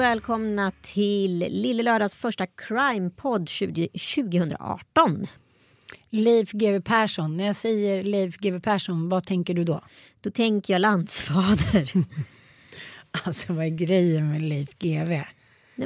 och 0.00 0.04
välkomna 0.04 0.72
till 0.82 1.38
Lille 1.38 1.82
Lördags 1.82 2.14
första 2.14 2.46
crime-podd 2.46 3.48
20 3.48 3.88
2018. 3.88 5.26
Leif 6.10 6.52
GW 6.52 6.80
Persson. 6.80 7.36
När 7.36 7.46
jag 7.46 7.56
säger 7.56 8.02
Leif 8.02 8.36
GW 8.36 8.60
Persson, 8.60 9.08
vad 9.08 9.26
tänker 9.26 9.54
du 9.54 9.64
då? 9.64 9.80
Då 10.20 10.30
tänker 10.30 10.74
jag 10.74 10.80
landsfader. 10.80 11.92
Alltså 13.24 13.52
vad 13.52 13.64
är 13.64 13.70
grejen 13.70 14.30
med 14.30 14.42
Leif 14.42 14.78
GW? 14.78 15.24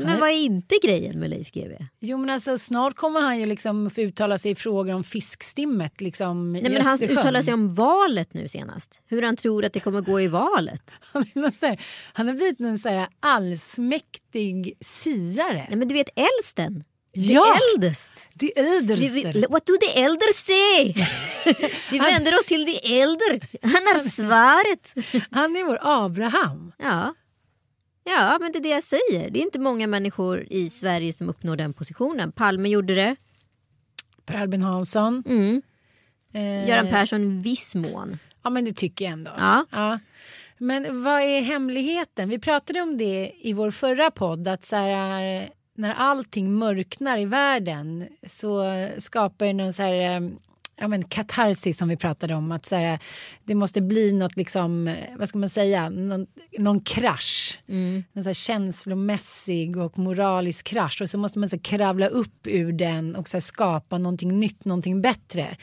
Nej, 0.00 0.10
men 0.10 0.20
vad 0.20 0.30
är 0.30 0.34
inte 0.34 0.78
grejen 0.82 1.20
med 1.20 1.30
Leif 1.30 1.50
GW? 1.52 1.86
Jo 2.00 2.18
men 2.18 2.30
alltså 2.30 2.58
snart 2.58 2.96
kommer 2.96 3.20
han 3.20 3.38
ju 3.38 3.46
liksom 3.46 3.90
få 3.90 4.00
uttala 4.00 4.38
sig 4.38 4.50
i 4.50 4.54
frågor 4.54 4.94
om 4.94 5.04
fiskstimmet 5.04 6.00
liksom 6.00 6.52
Nej, 6.52 6.62
men 6.62 6.82
han 6.82 7.02
uttalar 7.02 7.42
sig 7.42 7.54
om 7.54 7.74
valet 7.74 8.34
nu 8.34 8.48
senast. 8.48 9.00
Hur 9.06 9.22
han 9.22 9.36
tror 9.36 9.64
att 9.64 9.72
det 9.72 9.80
kommer 9.80 10.00
gå 10.00 10.20
i 10.20 10.26
valet. 10.26 10.90
Han, 11.12 11.22
är 11.22 11.66
här- 11.66 11.78
har 12.14 12.34
blivit 12.34 12.60
en 12.60 12.78
sån 12.78 12.92
här 12.92 13.08
allsmäktig 13.20 14.76
siare. 14.80 15.66
Nej, 15.68 15.76
men 15.78 15.88
du 15.88 15.94
vet 15.94 16.08
äldsten. 16.16 16.84
Ja! 17.12 17.44
The 17.44 17.60
eldest. 17.76 18.12
Det 18.34 18.52
Vi, 18.56 18.62
äldste. 18.62 19.32
vi, 19.32 19.46
what 19.50 19.66
do 19.66 19.72
the 19.76 20.00
elder 20.00 20.32
say? 20.32 20.94
vi 21.90 21.98
vänder 21.98 22.34
oss 22.38 22.46
till 22.46 22.66
the 22.66 23.00
elder. 23.00 23.40
Han 23.62 23.70
har 23.72 23.98
svaret. 24.10 24.94
Han 25.30 25.56
är 25.56 25.64
vår 25.64 25.78
Abraham. 25.82 26.72
Ja. 26.78 27.14
Ja, 28.04 28.38
men 28.40 28.52
det 28.52 28.58
är 28.58 28.62
det 28.62 28.68
jag 28.68 28.82
säger. 28.82 29.30
Det 29.30 29.38
är 29.38 29.42
inte 29.42 29.58
många 29.58 29.86
människor 29.86 30.46
i 30.50 30.70
Sverige 30.70 31.12
som 31.12 31.28
uppnår 31.28 31.56
den 31.56 31.72
positionen. 31.72 32.32
Palme 32.32 32.68
gjorde 32.68 32.94
det. 32.94 33.16
Per 34.26 34.40
Albin 34.40 34.62
Hansson. 34.62 35.22
Mm. 35.26 35.62
Eh, 36.32 36.68
Göran 36.68 36.90
Persson 36.90 37.24
i 37.24 37.42
viss 37.42 37.74
mån. 37.74 38.18
Ja 38.42 38.50
men 38.50 38.64
det 38.64 38.72
tycker 38.72 39.04
jag 39.04 39.12
ändå. 39.12 39.30
Ja. 39.38 39.98
Men 40.58 41.02
vad 41.02 41.22
är 41.22 41.40
hemligheten? 41.40 42.28
Vi 42.28 42.38
pratade 42.38 42.80
om 42.80 42.96
det 42.96 43.32
i 43.40 43.52
vår 43.52 43.70
förra 43.70 44.10
podd 44.10 44.48
att 44.48 44.64
så 44.64 44.76
här, 44.76 45.48
när 45.74 45.94
allting 45.94 46.52
mörknar 46.52 47.18
i 47.18 47.24
världen 47.24 48.08
så 48.26 48.64
skapar 48.98 49.46
det 49.46 49.52
någon 49.52 49.72
så 49.72 49.82
här 49.82 50.16
eh, 50.16 50.30
Ja, 50.76 50.88
men 50.88 51.04
katarsis 51.04 51.78
som 51.78 51.88
vi 51.88 51.96
pratade 51.96 52.34
om. 52.34 52.52
Att 52.52 52.66
så 52.66 52.76
här, 52.76 52.98
det 53.44 53.54
måste 53.54 53.80
bli 53.80 54.12
något, 54.12 54.36
liksom, 54.36 54.96
vad 55.18 55.28
ska 55.28 55.38
man 55.38 55.48
säga, 55.48 55.88
någon, 55.88 56.26
någon 56.58 56.80
krasch. 56.80 57.58
En 58.12 58.22
så 58.22 58.28
här 58.28 58.34
känslomässig 58.34 59.76
och 59.76 59.98
moralisk 59.98 60.66
krasch. 60.66 61.02
Och 61.02 61.10
så 61.10 61.18
måste 61.18 61.38
man 61.38 61.48
så 61.48 61.56
här, 61.56 61.62
kravla 61.62 62.06
upp 62.06 62.46
ur 62.46 62.72
den 62.72 63.16
och 63.16 63.28
så 63.28 63.36
här, 63.36 63.40
skapa 63.40 63.98
någonting 63.98 64.40
nytt, 64.40 64.64
någonting 64.64 65.02
bättre. 65.02 65.56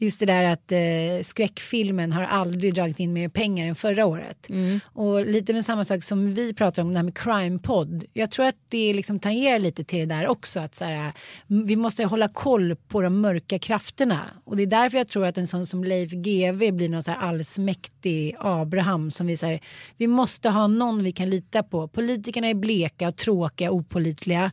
Just 0.00 0.20
det 0.20 0.26
där 0.26 0.44
att 0.52 0.72
eh, 0.72 1.22
skräckfilmen 1.22 2.12
har 2.12 2.22
aldrig 2.22 2.74
dragit 2.74 3.00
in 3.00 3.12
mer 3.12 3.28
pengar 3.28 3.66
än 3.66 3.74
förra 3.74 4.06
året. 4.06 4.46
Och 4.84 5.26
lite 5.26 5.52
med 5.52 5.64
samma 5.64 5.84
sak 5.84 6.02
som 6.02 6.34
vi 6.34 6.54
pratar 6.54 6.82
om 6.82 6.92
det 6.92 6.98
här 6.98 7.04
med 7.04 7.14
crime-podd. 7.14 8.04
Jag 8.12 8.30
tror 8.30 8.46
att 8.46 8.56
det 8.68 8.92
liksom 8.92 9.18
tangerar 9.18 9.58
lite 9.58 9.84
till 9.84 9.98
det 9.98 10.14
där 10.14 10.28
också. 10.28 10.60
Att 10.60 10.74
så 10.74 10.84
här, 10.84 11.12
vi 11.46 11.76
måste 11.76 12.04
hålla 12.04 12.28
koll 12.28 12.76
på 12.76 13.00
de 13.02 13.20
mörka 13.20 13.58
krafterna. 13.58 14.20
Och 14.44 14.56
det 14.56 14.62
är 14.62 14.66
därför 14.66 14.98
jag 14.98 15.08
tror 15.08 15.26
att 15.26 15.38
en 15.38 15.46
sån 15.46 15.66
som 15.66 15.84
Leif 15.84 16.10
GW 16.10 16.72
blir 16.72 16.88
någon 16.88 17.02
så 17.02 17.10
här 17.10 17.18
allsmäktig 17.18 18.36
Abraham. 18.38 19.10
Som 19.10 19.26
vi, 19.26 19.36
här, 19.42 19.60
vi 19.96 20.06
måste 20.06 20.50
ha 20.50 20.66
någon 20.66 21.04
vi 21.04 21.12
kan 21.12 21.30
lita 21.30 21.62
på. 21.62 21.88
Politikerna 21.88 22.46
är 22.46 22.54
bleka 22.54 23.12
tråkiga, 23.12 23.70
opolitliga. 23.70 24.50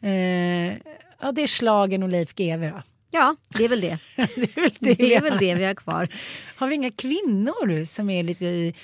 Eh, 0.00 0.10
ja, 1.20 1.32
det 1.32 1.42
är 1.42 1.46
slagen 1.46 2.02
och 2.02 2.08
Leif 2.08 2.34
GW 2.34 2.70
då. 2.70 2.82
Ja, 3.14 3.36
det 3.58 3.64
är 3.64 3.68
väl 3.68 3.80
det. 3.80 3.98
Det 4.16 4.56
är 4.56 4.60
väl 4.60 4.70
det, 4.80 4.94
Det 4.94 5.14
är 5.14 5.20
väl 5.20 5.38
det 5.38 5.54
vi 5.54 5.64
har 5.64 5.74
kvar. 5.74 6.08
har 6.56 6.68
vi 6.68 6.74
inga 6.74 6.90
kvinnor 6.90 7.84
som 7.84 8.10
är 8.10 8.22
lite 8.22 8.44
i... 8.44 8.74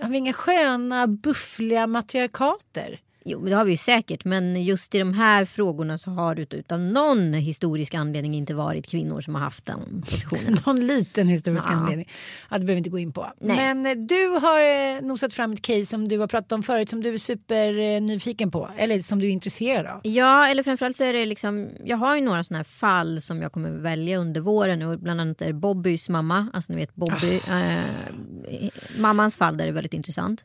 Har 0.00 0.08
vi 0.08 0.18
inga 0.18 0.32
sköna, 0.32 1.06
buffliga 1.06 1.86
matriarkater? 1.86 3.00
Jo, 3.26 3.40
men 3.40 3.50
det 3.50 3.56
har 3.56 3.64
vi 3.64 3.70
ju 3.70 3.76
säkert. 3.76 4.24
Men 4.24 4.62
just 4.64 4.94
i 4.94 4.98
de 4.98 5.14
här 5.14 5.44
frågorna 5.44 5.98
så 5.98 6.10
har 6.10 6.34
det 6.34 6.54
utav 6.54 6.80
någon 6.80 7.34
historisk 7.34 7.94
anledning 7.94 8.34
inte 8.34 8.54
varit 8.54 8.86
kvinnor 8.86 9.20
som 9.20 9.34
har 9.34 9.42
haft 9.42 9.66
den 9.66 10.02
positionen. 10.10 10.56
Någon 10.66 10.86
liten 10.86 11.28
historisk 11.28 11.66
Ja. 11.68 11.74
anledning. 11.74 12.08
Ja, 12.50 12.58
det 12.58 12.64
behöver 12.64 12.74
vi 12.74 12.78
inte 12.78 12.90
gå 12.90 12.98
in 12.98 13.12
på. 13.12 13.32
Nej. 13.40 13.56
Men 13.74 13.86
eh, 13.86 14.06
du 14.06 14.28
har 14.28 14.60
eh, 14.60 15.00
nosat 15.02 15.32
fram 15.32 15.52
ett 15.52 15.62
case 15.62 15.86
som 15.86 16.08
du 16.08 16.18
har 16.18 16.26
pratat 16.26 16.52
om 16.52 16.62
förut 16.62 16.90
som 16.90 17.02
du 17.02 17.14
är 17.14 17.18
supernyfiken 17.18 18.50
på. 18.50 18.70
Eller 18.76 19.02
som 19.02 19.18
du 19.18 19.26
är 19.26 19.30
intresserad 19.30 19.86
av. 19.86 20.00
Ja, 20.02 20.48
eller 20.48 20.62
framförallt 20.62 20.96
så 20.96 21.04
är 21.04 21.12
det 21.12 21.26
liksom, 21.26 21.68
jag 21.84 21.96
har 21.96 22.14
ju 22.16 22.20
några 22.22 22.44
sådana 22.44 22.58
här 22.58 22.64
fall 22.64 23.20
som 23.20 23.42
jag 23.42 23.52
kommer 23.52 23.70
välja 23.70 24.18
under 24.18 24.40
våren 24.40 24.82
och 24.82 24.98
bland 24.98 25.20
annat 25.20 25.42
är 25.42 25.46
det 25.46 25.52
Bobbys 25.52 26.08
mamma, 26.08 26.46
alltså 26.52 26.72
ni 26.72 26.78
vet 26.78 26.94
Bobby, 26.94 27.40
eh, 27.48 28.70
mammans 28.98 29.36
fall 29.36 29.56
där 29.56 29.66
är 29.66 29.72
väldigt 29.72 29.94
intressant. 29.94 30.44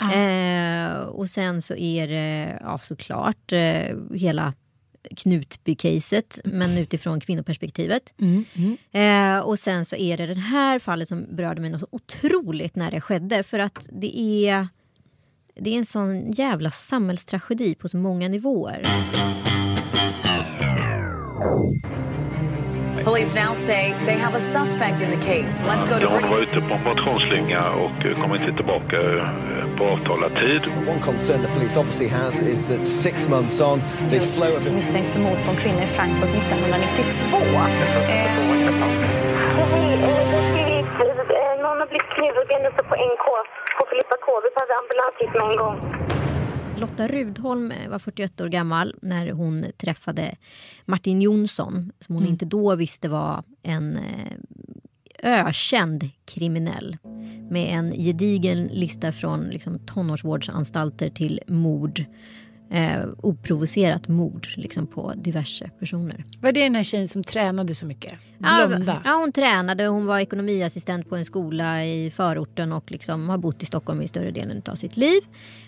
Eh, 0.00 0.98
och 1.00 1.28
sen 1.28 1.62
så 1.62 1.74
är 1.76 2.08
det 2.08 2.58
ja, 2.60 2.80
såklart 2.82 3.52
eh, 3.52 3.96
hela 4.14 4.54
Knutby-caset 5.16 6.40
men 6.44 6.78
utifrån 6.78 7.20
kvinnoperspektivet. 7.20 8.14
Eh, 8.92 9.38
och 9.38 9.58
sen 9.58 9.84
så 9.84 9.96
är 9.96 10.16
det 10.16 10.26
det 10.26 10.40
här 10.40 10.78
fallet 10.78 11.08
som 11.08 11.36
berörde 11.36 11.60
mig 11.60 11.70
något 11.70 11.80
så 11.80 11.88
otroligt 11.90 12.76
när 12.76 12.90
det 12.90 13.00
skedde 13.00 13.42
för 13.42 13.58
att 13.58 13.88
det 13.92 14.18
är 14.18 14.68
det 15.54 15.70
är 15.70 15.78
en 15.78 15.84
sån 15.84 16.30
jävla 16.32 16.70
samhällstragedi 16.70 17.74
på 17.74 17.88
så 17.88 17.96
många 17.96 18.28
nivåer. 18.28 18.86
Police 23.04 23.34
now 23.34 23.54
say 23.54 23.94
they 24.04 24.16
have 24.18 24.34
a 24.34 24.40
suspect 24.40 25.00
in 25.00 25.10
the 25.10 25.16
case. 25.16 25.62
Let's 25.64 25.88
go 25.88 25.98
to 25.98 26.06
Hon 26.06 26.30
var 26.30 26.38
ute 26.38 26.60
på 26.60 26.74
en 26.74 26.84
motionsslinga 26.84 27.70
och 27.70 28.06
eh, 28.06 28.22
kom 28.22 28.34
inte 28.34 28.52
tillbaka 28.52 28.96
eh, 29.00 29.24
på 29.78 29.84
avtalad 29.84 30.32
tid. 30.34 30.62
One 30.88 31.00
concern 31.00 31.42
the 31.42 31.48
police 31.48 31.80
obviously 31.80 32.08
has 32.08 32.42
is 32.42 32.64
that 32.64 32.86
six 32.86 33.28
months 33.28 33.60
on, 33.60 33.80
the 34.10 34.20
flow 34.20 34.56
of 34.56 34.62
Som 34.62 34.74
misstänks 34.74 35.12
för 35.12 35.20
mord 35.20 35.38
på 35.44 35.50
en 35.50 35.56
kvinna 35.56 35.82
i 35.82 35.86
Frankfurt 35.86 36.28
1992. 36.28 37.36
Eh, 38.14 38.40
Någon 41.62 41.78
har 41.80 41.86
blivit 41.86 42.10
knivhuggen 42.16 42.66
uppe 42.66 42.82
på 42.82 42.94
NK 42.94 43.26
på 43.78 43.86
Filippa 43.90 44.16
K. 44.24 44.26
Vi 44.44 44.50
behöver 44.56 44.74
ambulans 44.82 45.14
hit 45.20 45.32
med 45.38 45.46
en 45.50 45.56
gång. 45.62 45.76
Lotta 46.78 47.08
Rudholm 47.08 47.72
var 47.88 47.98
41 47.98 48.40
år 48.40 48.48
gammal 48.48 48.94
när 49.02 49.30
hon 49.32 49.66
träffade 49.76 50.36
Martin 50.84 51.22
Jonsson 51.22 51.92
som 52.00 52.14
hon 52.14 52.26
inte 52.26 52.44
då 52.44 52.76
visste 52.76 53.08
var 53.08 53.44
en 53.62 53.96
eh, 53.96 54.32
ökänd 55.22 56.10
kriminell 56.24 56.96
med 57.50 57.78
en 57.78 57.92
gedigen 57.92 58.66
lista 58.66 59.12
från 59.12 59.40
liksom, 59.40 59.78
tonårsvårdsanstalter 59.78 61.10
till 61.10 61.40
mord. 61.46 62.04
Eh, 62.72 63.04
oprovocerat 63.22 64.08
mord 64.08 64.46
liksom, 64.56 64.86
på 64.86 65.12
diverse 65.16 65.70
personer. 65.78 66.24
Var 66.40 66.52
det 66.52 66.62
den 66.62 66.74
här 66.74 66.82
tjejen 66.82 67.08
som 67.08 67.24
tränade 67.24 67.74
så 67.74 67.86
mycket? 67.86 68.12
Ja, 68.38 68.66
Blonda? 68.68 69.02
ja, 69.04 69.12
hon 69.12 69.32
tränade. 69.32 69.86
Hon 69.86 70.06
var 70.06 70.18
ekonomiassistent 70.18 71.08
på 71.08 71.16
en 71.16 71.24
skola 71.24 71.84
i 71.84 72.10
förorten 72.10 72.72
och 72.72 72.90
liksom 72.90 73.28
har 73.28 73.38
bott 73.38 73.62
i 73.62 73.66
Stockholm 73.66 74.02
i 74.02 74.08
större 74.08 74.30
delen 74.30 74.62
av 74.66 74.74
sitt 74.74 74.96
liv. 74.96 75.20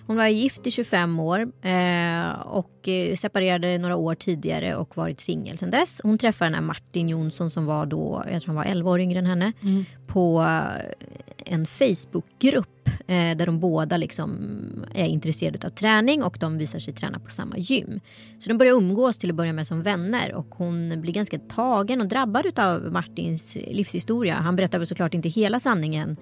Hon 0.07 0.17
var 0.17 0.27
gift 0.27 0.67
i 0.67 0.71
25 0.71 1.21
år 1.21 1.41
eh, 1.63 2.31
och 2.31 2.89
eh, 2.89 3.17
separerade 3.17 3.79
några 3.79 3.97
år 3.97 4.15
tidigare 4.15 4.77
och 4.77 4.97
varit 4.97 5.21
singel 5.21 5.59
sedan 5.59 5.71
dess. 5.71 6.01
Hon 6.05 6.19
träffade 6.19 6.47
den 6.47 6.55
här 6.55 6.63
Martin 6.63 7.09
Jonsson 7.09 7.51
som 7.51 7.67
var 7.67 7.87
då, 7.87 8.25
jag 8.33 8.43
tror 8.43 8.55
han 8.55 8.57
var 8.57 8.65
11 8.65 8.91
år 8.91 9.01
yngre 9.01 9.19
än 9.19 9.27
henne, 9.27 9.53
på 10.07 10.43
eh, 10.43 11.15
en 11.47 11.67
Facebookgrupp 11.67 12.69
där 13.07 13.47
de 13.47 13.61
båda 13.61 13.97
liksom 13.97 14.31
är 14.95 15.07
intresserade 15.07 15.67
av 15.67 15.71
träning 15.71 16.23
och 16.23 16.37
de 16.41 16.59
visar 16.59 16.79
sig 16.79 16.95
träna 16.95 17.19
på 17.19 17.31
samma 17.31 17.59
gym. 17.59 18.01
Så 18.39 18.49
de 18.49 18.59
börjar 18.59 18.73
umgås 18.73 19.19
till 19.19 19.31
att 19.31 19.37
börja 19.37 19.53
med 19.53 19.67
som 19.67 19.83
vänner 19.83 20.35
och 20.35 20.47
hon 20.51 21.01
blir 21.01 21.13
ganska 21.13 21.39
tagen 21.39 22.01
och 22.01 22.09
drabbad 22.09 22.59
av 22.59 22.93
Martins 22.93 23.59
livshistoria. 23.67 24.35
Han 24.35 24.57
berättar 24.57 24.79
väl 24.79 24.87
såklart 24.87 25.15
inte 25.15 25.29
hela 25.29 25.61
sanningen. 25.61 26.17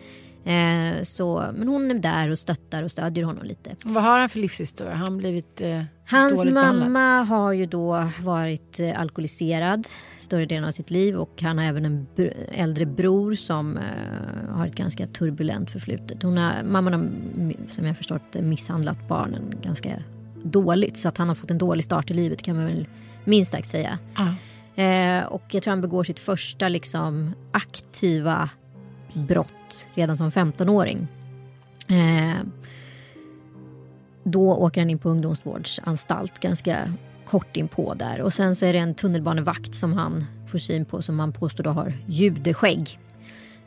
Eh, 0.45 1.03
så, 1.03 1.51
men 1.55 1.69
hon 1.69 1.91
är 1.91 1.95
där 1.95 2.31
och 2.31 2.39
stöttar 2.39 2.83
och 2.83 2.91
stödjer 2.91 3.25
honom 3.25 3.45
lite. 3.47 3.77
Vad 3.83 4.03
har 4.03 4.21
han 4.21 4.29
för 4.29 4.39
livshistoria? 4.39 4.95
Han 4.95 5.17
blivit 5.19 5.61
eh, 5.61 5.83
Hans 6.07 6.45
mamma 6.45 6.73
behandlad? 6.73 7.27
har 7.27 7.53
ju 7.53 7.67
då 7.67 8.11
varit 8.23 8.81
eh, 8.81 9.01
alkoholiserad 9.01 9.89
större 10.19 10.47
delen 10.47 10.65
av 10.65 10.71
sitt 10.71 10.91
liv 10.91 11.17
och 11.17 11.43
han 11.43 11.59
har 11.59 11.65
även 11.65 11.85
en 11.85 12.07
br- 12.17 12.49
äldre 12.53 12.87
bror 12.87 13.35
som 13.35 13.77
eh, 13.77 13.83
har 14.49 14.67
ett 14.67 14.75
ganska 14.75 15.07
turbulent 15.07 15.71
förflutet. 15.71 16.23
Hon 16.23 16.37
har, 16.37 16.63
mamman 16.63 16.93
har 16.93 17.11
som 17.69 17.87
jag 17.87 17.97
förstått 17.97 18.35
misshandlat 18.41 19.09
barnen 19.09 19.55
ganska 19.63 20.03
dåligt 20.45 20.97
så 20.97 21.09
att 21.09 21.19
han 21.19 21.29
har 21.29 21.35
fått 21.35 21.51
en 21.51 21.59
dålig 21.59 21.85
start 21.85 22.11
i 22.11 22.15
livet 22.15 22.43
kan 22.43 22.57
man 22.57 22.65
väl 22.67 22.89
minst 23.25 23.53
sagt 23.53 23.69
säga. 23.69 23.99
Ja. 24.17 24.35
Eh, 24.83 25.25
och 25.25 25.43
jag 25.51 25.63
tror 25.63 25.71
han 25.71 25.81
begår 25.81 26.05
sitt 26.05 26.19
första 26.19 26.69
liksom, 26.69 27.35
aktiva 27.53 28.51
brott 29.15 29.87
redan 29.95 30.17
som 30.17 30.31
15-åring. 30.31 31.09
Eh, 31.89 32.45
då 34.25 34.55
åker 34.55 34.81
han 34.81 34.91
in 34.91 34.99
på 34.99 35.09
ungdomsvårdsanstalt 35.09 36.39
ganska 36.39 36.93
kort 37.27 37.57
inpå 37.57 37.95
där. 37.95 38.21
Och 38.21 38.33
sen 38.33 38.57
så 38.57 38.67
är 38.67 38.73
det 38.73 38.79
en 38.79 38.95
tunnelbanevakt 38.95 39.75
som 39.75 39.93
han 39.93 40.25
får 40.51 40.59
syn 40.59 40.85
på 40.85 41.03
som 41.03 41.21
han 41.21 41.33
påstår 41.33 41.65
då 41.65 41.71
har 41.71 41.93
judeskägg. 42.07 42.99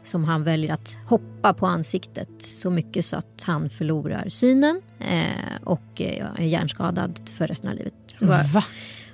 Som 0.05 0.23
han 0.23 0.43
väljer 0.43 0.73
att 0.73 0.97
hoppa 1.07 1.53
på 1.53 1.67
ansiktet 1.67 2.29
så 2.39 2.69
mycket 2.69 3.05
så 3.05 3.17
att 3.17 3.43
han 3.43 3.69
förlorar 3.69 4.29
synen 4.29 4.81
eh, 4.99 5.61
och 5.63 6.01
eh, 6.01 6.27
är 6.37 6.43
hjärnskadad 6.43 7.19
för 7.33 7.47
resten 7.47 7.69
av 7.69 7.75
livet. 7.75 7.93
Va? 8.19 8.63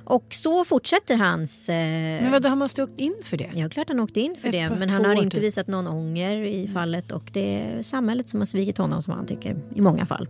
Och 0.09 0.25
så 0.29 0.65
fortsätter 0.65 1.15
hans... 1.15 1.69
Eh, 1.69 1.75
Men 2.21 2.31
vadå, 2.31 2.49
han 2.49 2.57
måste 2.57 2.81
ha 2.81 2.87
åkt 2.87 2.99
in 2.99 3.15
för 3.23 3.37
det? 3.37 3.49
Ja, 3.55 3.69
klart 3.69 3.87
han 3.89 3.99
åkte 3.99 4.19
in 4.19 4.35
för 4.41 4.47
Ett 4.47 4.51
det. 4.51 4.69
Men 4.69 4.89
han 4.89 5.05
har 5.05 5.15
inte 5.15 5.35
typ. 5.35 5.43
visat 5.43 5.67
någon 5.67 5.87
ånger 5.87 6.35
i 6.41 6.67
fallet 6.67 7.11
och 7.11 7.23
det 7.33 7.55
är 7.61 7.81
samhället 7.83 8.29
som 8.29 8.39
har 8.41 8.45
svikit 8.45 8.77
honom 8.77 9.01
som 9.03 9.13
han 9.13 9.25
tycker 9.27 9.57
i 9.75 9.81
många 9.81 10.05
fall. 10.05 10.27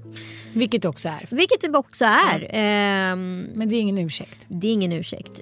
Vilket 0.53 0.85
också 0.85 1.07
är. 1.07 1.27
Vilket 1.35 1.61
det 1.61 1.77
också 1.77 2.05
är. 2.05 2.47
Ehm, 2.49 3.47
Men 3.55 3.69
det 3.69 3.75
är 3.75 3.81
ingen 3.81 3.97
ursäkt. 3.97 4.45
det 4.47 4.67
är 4.67 4.73
ingen 4.73 4.91
ursäkt. 4.93 5.41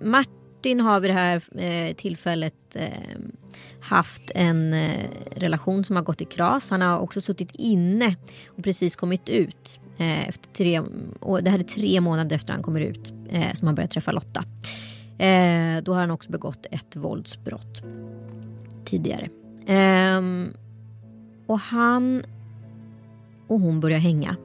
Martin 0.00 0.80
har 0.80 1.00
vid 1.00 1.10
det 1.10 1.14
här 1.14 1.42
eh, 1.62 1.94
tillfället 1.94 2.54
eh, 2.76 2.88
haft 3.80 4.22
en 4.34 4.74
eh, 4.74 4.90
relation 5.36 5.84
som 5.84 5.96
har 5.96 6.02
gått 6.02 6.20
i 6.20 6.24
kras. 6.24 6.70
Han 6.70 6.82
har 6.82 6.98
också 6.98 7.20
suttit 7.20 7.50
inne 7.54 8.16
och 8.46 8.64
precis 8.64 8.96
kommit 8.96 9.28
ut. 9.28 9.80
Eh, 9.98 10.28
efter 10.28 10.48
tre, 10.52 10.80
och 11.20 11.42
det 11.42 11.50
här 11.50 11.58
är 11.58 11.62
tre 11.62 12.00
månader 12.00 12.36
efter 12.36 12.52
han 12.52 12.62
kommer 12.62 12.80
ut 12.80 13.12
eh, 13.30 13.54
som 13.54 13.68
han 13.68 13.74
börjar 13.74 13.88
träffa 13.88 14.12
Lotta. 14.12 14.44
Eh, 15.18 15.82
då 15.82 15.92
har 15.92 16.00
han 16.00 16.10
också 16.10 16.30
begått 16.30 16.66
ett 16.70 16.96
våldsbrott 16.96 17.82
tidigare. 18.84 19.28
Ehm, 19.66 20.52
och 21.46 21.58
han 21.58 22.22
och 23.46 23.60
hon 23.60 23.80
börjar 23.80 23.98
hänga. 23.98 24.36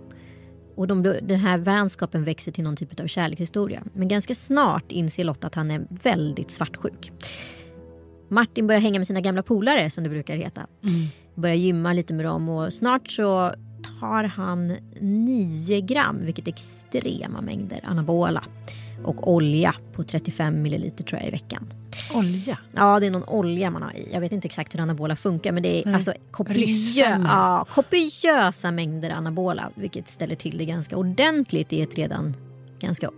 Och 0.76 0.88
de, 0.88 1.04
den 1.04 1.40
här 1.40 1.58
vänskapen 1.58 2.24
växer 2.24 2.52
till 2.52 2.64
någon 2.64 2.76
typ 2.76 3.00
av 3.00 3.08
kärlekshistoria. 3.08 3.84
Men 3.94 4.08
ganska 4.08 4.36
snart 4.36 4.92
inser 4.92 5.24
Lotta 5.24 5.48
att 5.48 5.56
han 5.56 5.72
är 5.72 5.88
väldigt 5.90 6.52
svartsjuk. 6.52 7.12
Martin 8.30 8.68
börjar 8.68 8.82
hänga 8.82 9.00
med 9.00 9.08
sina 9.08 9.22
gamla 9.22 9.44
polare 9.44 9.90
som 9.90 10.04
det 10.04 10.10
brukar 10.10 10.36
heta. 10.36 10.68
Börjar 11.36 11.56
gymma 11.56 11.94
lite 11.94 12.14
med 12.14 12.26
dem 12.26 12.50
och 12.50 12.74
snart 12.74 13.12
så 13.12 13.54
tar 14.00 14.24
han 14.24 14.77
9 15.00 15.81
gram, 15.81 16.25
vilket 16.25 16.47
är 16.47 16.51
extrema 16.51 17.41
mängder 17.41 17.80
anabola. 17.83 18.44
Och 19.03 19.33
olja 19.33 19.75
på 19.94 20.03
35 20.03 20.62
milliliter 20.62 21.03
tror 21.03 21.19
jag 21.19 21.27
i 21.27 21.31
veckan. 21.31 21.68
Olja? 22.15 22.57
Ja, 22.71 23.00
det 23.00 23.06
är 23.06 23.12
någon 23.12 23.24
olja 23.24 23.71
man 23.71 23.81
har 23.81 23.91
i. 23.91 24.09
Jag 24.13 24.21
vet 24.21 24.31
inte 24.31 24.45
exakt 24.45 24.74
hur 24.74 24.80
anabola 24.80 25.15
funkar 25.15 25.51
men 25.51 25.63
det 25.63 25.81
är 25.81 25.85
Nej. 25.85 25.95
alltså 25.95 26.13
kopiö 26.31 27.18
ja, 27.24 27.65
kopiösa 27.69 28.71
mängder 28.71 29.09
anabola 29.09 29.71
vilket 29.75 30.07
ställer 30.07 30.35
till 30.35 30.57
det 30.57 30.65
ganska 30.65 30.97
ordentligt 30.97 31.74
i 31.74 31.81
ett 31.81 31.95
redan 31.95 32.35
ganska 32.80 33.09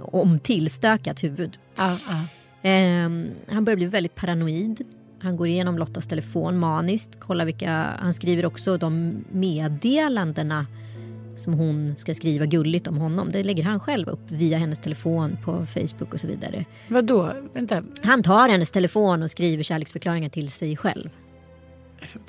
omtillstökat 0.00 1.24
huvud. 1.24 1.58
Ja, 1.76 1.96
ja. 2.08 2.24
Ehm, 2.62 3.30
han 3.48 3.64
börjar 3.64 3.76
bli 3.76 3.86
väldigt 3.86 4.14
paranoid. 4.14 4.84
Han 5.22 5.36
går 5.36 5.48
igenom 5.48 5.78
Lottas 5.78 6.06
telefon 6.06 6.58
maniskt. 6.58 7.20
Kollar 7.20 7.44
vilka, 7.44 7.70
han 7.98 8.14
skriver 8.14 8.46
också 8.46 8.76
de 8.76 9.24
meddelandena 9.32 10.66
som 11.36 11.54
hon 11.54 11.94
ska 11.96 12.14
skriva 12.14 12.46
gulligt 12.46 12.86
om 12.86 12.96
honom. 12.96 13.30
Det 13.32 13.44
lägger 13.44 13.62
han 13.62 13.80
själv 13.80 14.08
upp 14.08 14.30
via 14.30 14.58
hennes 14.58 14.78
telefon 14.78 15.38
på 15.44 15.66
Facebook 15.66 16.14
och 16.14 16.20
så 16.20 16.26
vidare. 16.26 16.64
Vadå? 16.88 17.32
Vänta. 17.52 17.82
Han 18.02 18.22
tar 18.22 18.48
hennes 18.48 18.70
telefon 18.70 19.22
och 19.22 19.30
skriver 19.30 19.62
kärleksförklaringar 19.62 20.28
till 20.28 20.50
sig 20.50 20.76
själv. 20.76 21.10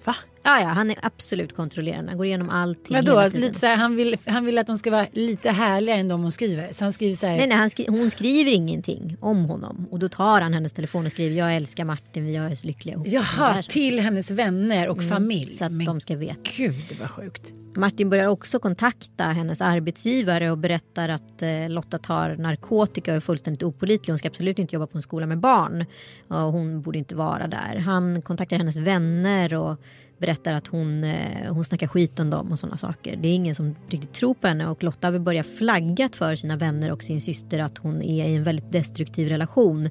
Va? 0.04 0.16
Ja, 0.44 0.60
ja, 0.62 0.68
han 0.68 0.90
är 0.92 0.98
absolut 1.02 1.56
kontrollerande. 1.56 2.12
Han 2.12 2.18
går 2.18 2.26
igenom 2.26 2.50
allting 2.50 2.96
hela 2.96 3.30
tiden. 3.30 3.42
Lite 3.42 3.60
så 3.60 3.66
här, 3.66 3.76
han, 3.76 3.96
vill, 3.96 4.18
han 4.26 4.46
vill 4.46 4.58
att 4.58 4.68
de 4.68 4.78
ska 4.78 4.92
vara 4.92 5.06
lite 5.12 5.50
härligare 5.52 6.00
än 6.00 6.08
de 6.08 6.22
hon 6.22 6.32
skriver. 6.32 6.72
Så 6.72 6.84
han 6.84 6.94
skriver 6.94 7.16
så 7.16 7.26
här. 7.28 7.38
Nej, 7.38 7.48
nej, 7.48 7.58
han 7.58 7.70
skri- 7.70 7.86
hon 7.90 8.12
skriver 8.12 8.52
ingenting 8.52 9.18
om 9.20 9.46
honom. 9.46 9.88
Och 9.92 10.00
då 10.00 10.10
tar 10.10 10.42
han 10.42 10.54
hennes 10.54 10.74
telefon 10.74 11.06
och 11.06 11.12
skriver 11.12 11.36
jag 11.38 11.56
älskar 11.56 11.86
Martin, 11.86 12.26
vi 12.26 12.36
är 12.36 12.56
så 12.56 12.68
lyckliga 12.68 12.96
ihop. 12.96 13.08
Jaha, 13.08 13.62
till 13.64 14.00
hennes 14.00 14.32
vänner 14.32 14.88
och 14.90 15.04
familj. 15.04 15.44
Mm, 15.44 15.54
Så 15.54 15.66
att 15.66 15.72
Men 15.72 15.86
de 15.86 16.00
ska 16.00 16.16
veta. 16.16 16.42
gud 16.58 16.76
vad 17.00 17.10
sjukt. 17.10 17.54
Martin 17.76 18.10
börjar 18.10 18.28
också 18.28 18.60
kontakta 18.60 19.24
hennes 19.24 19.62
arbetsgivare 19.62 20.52
och 20.52 20.58
berättar 20.58 21.10
att 21.10 21.42
eh, 21.42 21.70
Lotta 21.70 21.98
tar 21.98 22.36
narkotika 22.36 23.12
och 23.12 23.16
är 23.18 23.20
fullständigt 23.22 23.64
opolitlig. 23.64 24.12
Hon 24.12 24.18
ska 24.20 24.28
absolut 24.28 24.60
inte 24.60 24.76
jobba 24.76 24.88
på 24.88 24.98
en 24.98 25.02
skola 25.02 25.26
med 25.26 25.40
barn. 25.40 25.86
Och 26.28 26.38
hon 26.38 26.82
borde 26.82 26.98
inte 26.98 27.16
vara 27.16 27.48
där. 27.48 27.76
Han 27.86 28.22
kontaktar 28.22 28.58
hennes 28.58 28.78
vänner 28.78 29.54
och 29.54 29.78
berättar 30.22 30.54
att 30.54 30.68
hon, 30.68 31.04
eh, 31.04 31.54
hon 31.54 31.66
snackar 31.66 31.88
skit 31.88 32.20
om 32.20 32.30
dem 32.30 32.52
och 32.52 32.60
sådana 32.60 32.78
saker. 32.78 33.16
Det 33.16 33.28
är 33.28 33.34
ingen 33.34 33.56
som 33.56 33.76
riktigt 33.88 34.14
tror 34.14 34.34
på 34.34 34.48
henne 34.48 34.68
och 34.68 34.84
Lotta 34.84 35.08
har 35.08 35.20
börjat 35.20 35.48
flaggat 35.48 36.16
för 36.16 36.36
sina 36.36 36.58
vänner 36.58 36.92
och 36.92 37.04
sin 37.04 37.22
syster 37.22 37.60
att 37.60 37.78
hon 37.78 38.02
är 38.02 38.26
i 38.26 38.36
en 38.36 38.44
väldigt 38.44 38.72
destruktiv 38.72 39.30
relation. 39.30 39.90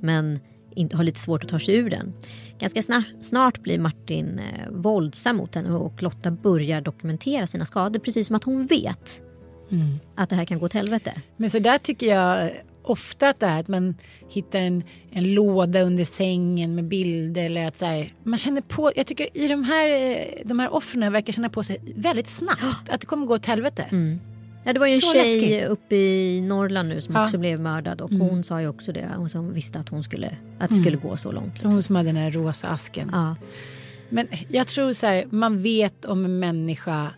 Men 0.00 0.40
inte 0.70 0.96
har 0.96 1.04
lite 1.04 1.20
svårt 1.20 1.44
att 1.44 1.50
ta 1.50 1.58
sig 1.58 1.76
ur 1.76 1.90
den. 1.90 2.12
Ganska 2.58 2.82
snart, 2.82 3.04
snart 3.20 3.62
blir 3.62 3.78
Martin 3.78 4.38
eh, 4.38 4.70
våldsam 4.70 5.36
mot 5.36 5.54
henne 5.54 5.70
och 5.70 6.02
Lotta 6.02 6.30
börjar 6.30 6.80
dokumentera 6.80 7.46
sina 7.46 7.66
skador 7.66 8.00
precis 8.00 8.26
som 8.26 8.36
att 8.36 8.44
hon 8.44 8.66
vet 8.66 9.22
att 10.14 10.30
det 10.30 10.36
här 10.36 10.44
kan 10.44 10.58
gå 10.58 10.66
åt 10.66 10.72
helvete. 10.72 11.22
Men 11.36 11.50
så 11.50 11.58
där 11.58 11.78
tycker 11.78 12.06
jag 12.06 12.50
ofta 12.82 13.28
att 13.28 13.40
det 13.40 13.46
är 13.46 13.60
att 13.60 13.68
man 13.68 13.94
hittar 14.28 14.58
en, 14.58 14.84
en 15.12 15.34
låda 15.34 15.80
under 15.82 16.04
sängen 16.04 16.74
med 16.74 16.84
bilder 16.84 17.44
eller 17.44 17.66
att 17.66 17.76
så 17.76 17.84
här, 17.86 18.12
man 18.22 18.38
känner 18.38 18.60
på, 18.60 18.92
jag 18.96 19.06
tycker 19.06 19.28
i 19.36 19.48
de 19.48 19.64
här, 19.64 19.88
eh, 20.10 20.24
de 20.44 20.58
här 20.58 20.74
offren 20.74 21.12
verkar 21.12 21.32
känna 21.32 21.48
på 21.48 21.62
sig 21.62 21.80
väldigt 21.96 22.26
snabbt 22.28 22.88
att 22.90 23.00
det 23.00 23.06
kommer 23.06 23.26
gå 23.26 23.34
åt 23.34 23.46
helvete. 23.46 23.86
Ja, 24.64 24.72
det 24.72 24.78
var 24.80 24.86
ju 24.86 24.94
en 24.94 25.00
Så 25.00 25.12
tjej 25.12 25.40
läskigt. 25.40 25.68
uppe 25.68 25.94
i 25.96 26.40
Norrland 26.40 26.88
nu 26.88 27.00
som 27.00 27.14
Ja. 27.14 27.24
också 27.24 27.38
blev 27.38 27.60
mördad 27.60 28.00
och 28.00 28.10
hon 28.10 28.44
sa 28.44 28.60
ju 28.60 28.68
också 28.68 28.92
det. 28.92 29.08
Hon 29.16 29.28
som 29.28 29.52
visste 29.54 29.78
att 29.78 29.88
hon 29.88 30.02
skulle, 30.02 30.36
att 30.58 30.70
det 30.70 30.76
skulle 30.76 30.96
gå 30.96 31.16
så 31.16 31.32
långt. 31.32 31.52
Liksom. 31.52 31.70
Hon 31.72 31.82
som 31.82 31.96
hade 31.96 32.08
den 32.08 32.16
här 32.16 32.30
rosa 32.30 32.68
asken. 32.68 33.10
Ja. 33.12 33.36
Men 34.08 34.26
jag 34.48 34.66
tror 34.66 34.92
så 34.92 35.06
här, 35.06 35.24
man 35.30 35.62
vet 35.62 36.04
om 36.04 36.24
en 36.24 36.38
människa 36.38 37.10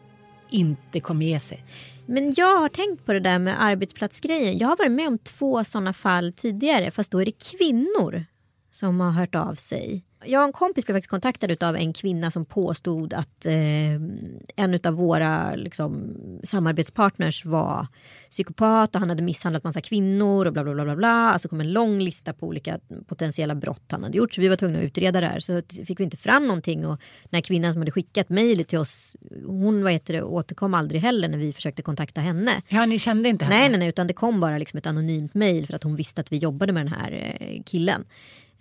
inte 0.51 1.01
kommer 1.01 1.27
ge 1.27 1.41
sig. 1.41 1.65
Men 2.07 2.35
jag 2.37 2.59
har 2.59 2.69
tänkt 2.69 3.07
på 3.07 3.13
det 3.13 3.21
där 3.21 3.39
med 3.39 3.63
arbetsplatsgrejen. 3.63 4.59
Jag 4.59 4.69
har 4.69 4.77
varit 4.77 4.93
med 4.93 5.09
om 5.09 5.19
två 5.19 5.65
sådana 5.65 5.93
fall 5.93 6.33
tidigare 6.33 6.91
fast 6.91 7.13
då 7.13 7.21
är 7.21 7.25
det 7.25 7.45
kvinnor 7.59 8.25
som 8.71 9.01
har 9.01 9.11
hört 9.11 9.35
av 9.35 9.55
sig. 9.55 10.05
Jag 10.27 10.41
och 10.41 10.47
en 10.47 10.53
kompis 10.53 10.85
blev 10.87 10.95
faktiskt 10.95 11.11
kontaktad 11.11 11.65
av 11.65 11.77
en 11.77 11.93
kvinna 11.93 12.31
som 12.31 12.45
påstod 12.45 13.15
att 13.15 13.47
eh, 13.47 13.95
en 14.57 14.81
av 14.85 14.95
våra 14.95 15.55
liksom, 15.55 16.17
samarbetspartners 16.45 17.45
var 17.45 17.87
psykopat 18.31 18.95
och 18.95 19.01
han 19.01 19.09
hade 19.09 19.23
misshandlat 19.23 19.65
massa 19.65 19.81
kvinnor 19.81 20.47
och 20.47 20.53
bla 20.53 20.65
bla 20.65 20.75
bla. 20.75 20.85
bla, 20.85 20.97
bla. 20.97 21.09
Alltså 21.09 21.49
kom 21.49 21.61
en 21.61 21.73
lång 21.73 21.99
lista 21.99 22.33
på 22.33 22.47
olika 22.47 22.79
potentiella 23.07 23.55
brott 23.55 23.83
han 23.91 24.03
hade 24.03 24.19
gjort. 24.19 24.35
Så 24.35 24.41
vi 24.41 24.49
var 24.49 24.57
tvungna 24.57 24.79
att 24.79 24.85
utreda 24.85 25.21
det 25.21 25.27
här. 25.27 25.41
Så 25.41 25.63
fick 25.87 26.01
vi 26.01 26.05
inte 26.05 26.17
fram 26.17 26.47
någonting 26.47 26.87
och 26.87 27.01
den 27.23 27.37
här 27.37 27.41
kvinnan 27.41 27.73
som 27.73 27.83
hade 27.83 27.91
skickat 27.91 28.29
mejlet 28.29 28.69
till 28.69 28.79
oss 28.79 29.17
hon 29.47 29.83
vad 29.83 29.93
heter 29.93 30.15
det, 30.15 30.23
återkom 30.23 30.75
aldrig 30.75 31.01
heller 31.01 31.29
när 31.29 31.39
vi 31.39 31.53
försökte 31.53 31.83
kontakta 31.83 32.21
henne. 32.21 32.63
Ja, 32.69 32.87
ni 32.87 32.99
kände 32.99 33.29
inte 33.29 33.45
henne? 33.45 33.59
Nej, 33.59 33.69
nej, 33.69 33.79
nej 33.79 33.89
utan 33.89 34.07
det 34.07 34.15
kom 34.15 34.41
bara 34.41 34.59
liksom 34.59 34.79
ett 34.79 34.87
anonymt 34.87 35.35
mejl 35.35 35.67
för 35.67 35.75
att 35.75 35.83
hon 35.83 35.97
visste 35.97 36.21
att 36.21 36.33
vi 36.33 36.37
jobbade 36.37 36.73
med 36.73 36.87
den 36.87 36.93
här 36.93 37.37
eh, 37.41 37.63
killen. 37.63 38.05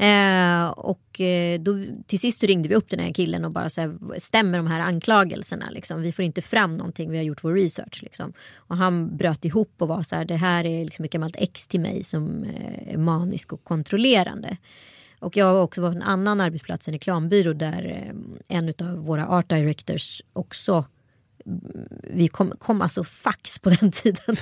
Eh, 0.01 0.69
och 0.69 1.21
eh, 1.21 1.59
då, 1.59 1.85
till 2.07 2.19
sist 2.19 2.43
ringde 2.43 2.69
vi 2.69 2.75
upp 2.75 2.89
den 2.89 2.99
här 2.99 3.13
killen 3.13 3.45
och 3.45 3.51
bara 3.51 3.69
så 3.69 3.81
här, 3.81 4.19
stämmer 4.19 4.57
de 4.57 4.67
här 4.67 4.79
anklagelserna? 4.79 5.69
Liksom? 5.69 6.01
Vi 6.01 6.11
får 6.11 6.25
inte 6.25 6.41
fram 6.41 6.77
någonting, 6.77 7.11
vi 7.11 7.17
har 7.17 7.23
gjort 7.23 7.43
vår 7.43 7.53
research. 7.53 8.03
Liksom. 8.03 8.33
Och 8.55 8.77
han 8.77 9.17
bröt 9.17 9.45
ihop 9.45 9.73
och 9.77 9.87
var 9.87 10.03
så 10.03 10.15
här, 10.15 10.25
det 10.25 10.35
här 10.35 10.65
är 10.65 10.85
liksom 10.85 11.05
ett 11.05 11.11
gammalt 11.11 11.35
ex 11.37 11.67
till 11.67 11.79
mig 11.79 12.03
som 12.03 12.43
eh, 12.43 12.93
är 12.93 12.97
manisk 12.97 13.53
och 13.53 13.63
kontrollerande. 13.63 14.57
Och 15.19 15.37
jag 15.37 15.45
har 15.45 15.61
också 15.61 15.81
varit 15.81 15.93
på 15.93 15.97
en 15.97 16.03
annan 16.03 16.41
arbetsplats, 16.41 16.87
eh, 16.87 16.91
en 16.91 16.93
reklambyrå 16.93 17.53
där 17.53 18.13
en 18.47 18.73
av 18.81 18.97
våra 18.97 19.27
art 19.27 19.49
directors 19.49 20.21
också 20.33 20.85
mm, 21.45 21.61
vi 22.03 22.27
kom, 22.27 22.51
kom 22.59 22.81
alltså 22.81 23.03
fax 23.03 23.59
på 23.59 23.69
den 23.69 23.91
tiden. 24.01 24.35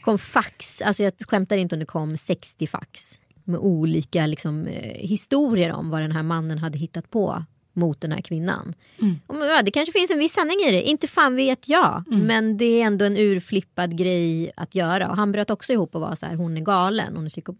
kom 0.00 0.18
fax, 0.18 0.82
alltså 0.82 1.02
jag 1.02 1.12
skämtar 1.28 1.56
inte 1.56 1.74
om 1.74 1.80
det 1.80 1.86
kom 1.86 2.16
60 2.16 2.66
fax 2.66 3.18
med 3.44 3.60
olika 3.60 4.26
liksom, 4.26 4.66
eh, 4.66 5.08
historier 5.08 5.72
om 5.72 5.90
vad 5.90 6.00
den 6.00 6.12
här 6.12 6.22
mannen 6.22 6.58
hade 6.58 6.78
hittat 6.78 7.10
på 7.10 7.44
mot 7.74 8.00
den 8.00 8.12
här 8.12 8.20
kvinnan. 8.20 8.74
Mm. 9.00 9.20
Ja, 9.28 9.62
det 9.62 9.70
kanske 9.70 9.92
finns 9.92 10.10
en 10.10 10.18
viss 10.18 10.32
sanning 10.32 10.56
i 10.68 10.72
det, 10.72 10.82
inte 10.82 11.08
fan 11.08 11.36
vet 11.36 11.68
jag. 11.68 12.04
Mm. 12.10 12.20
Men 12.20 12.56
det 12.56 12.64
är 12.64 12.86
ändå 12.86 13.04
en 13.04 13.16
urflippad 13.16 13.98
grej 13.98 14.52
att 14.56 14.74
göra. 14.74 15.10
Och 15.10 15.16
han 15.16 15.32
bröt 15.32 15.50
också 15.50 15.72
ihop 15.72 15.94
och 15.94 16.00
var 16.00 16.14
så 16.14 16.26
här, 16.26 16.34
hon 16.34 16.56
är 16.56 16.60
galen, 16.60 17.16
hon 17.16 17.24
är 17.24 17.30
psyko 17.30 17.54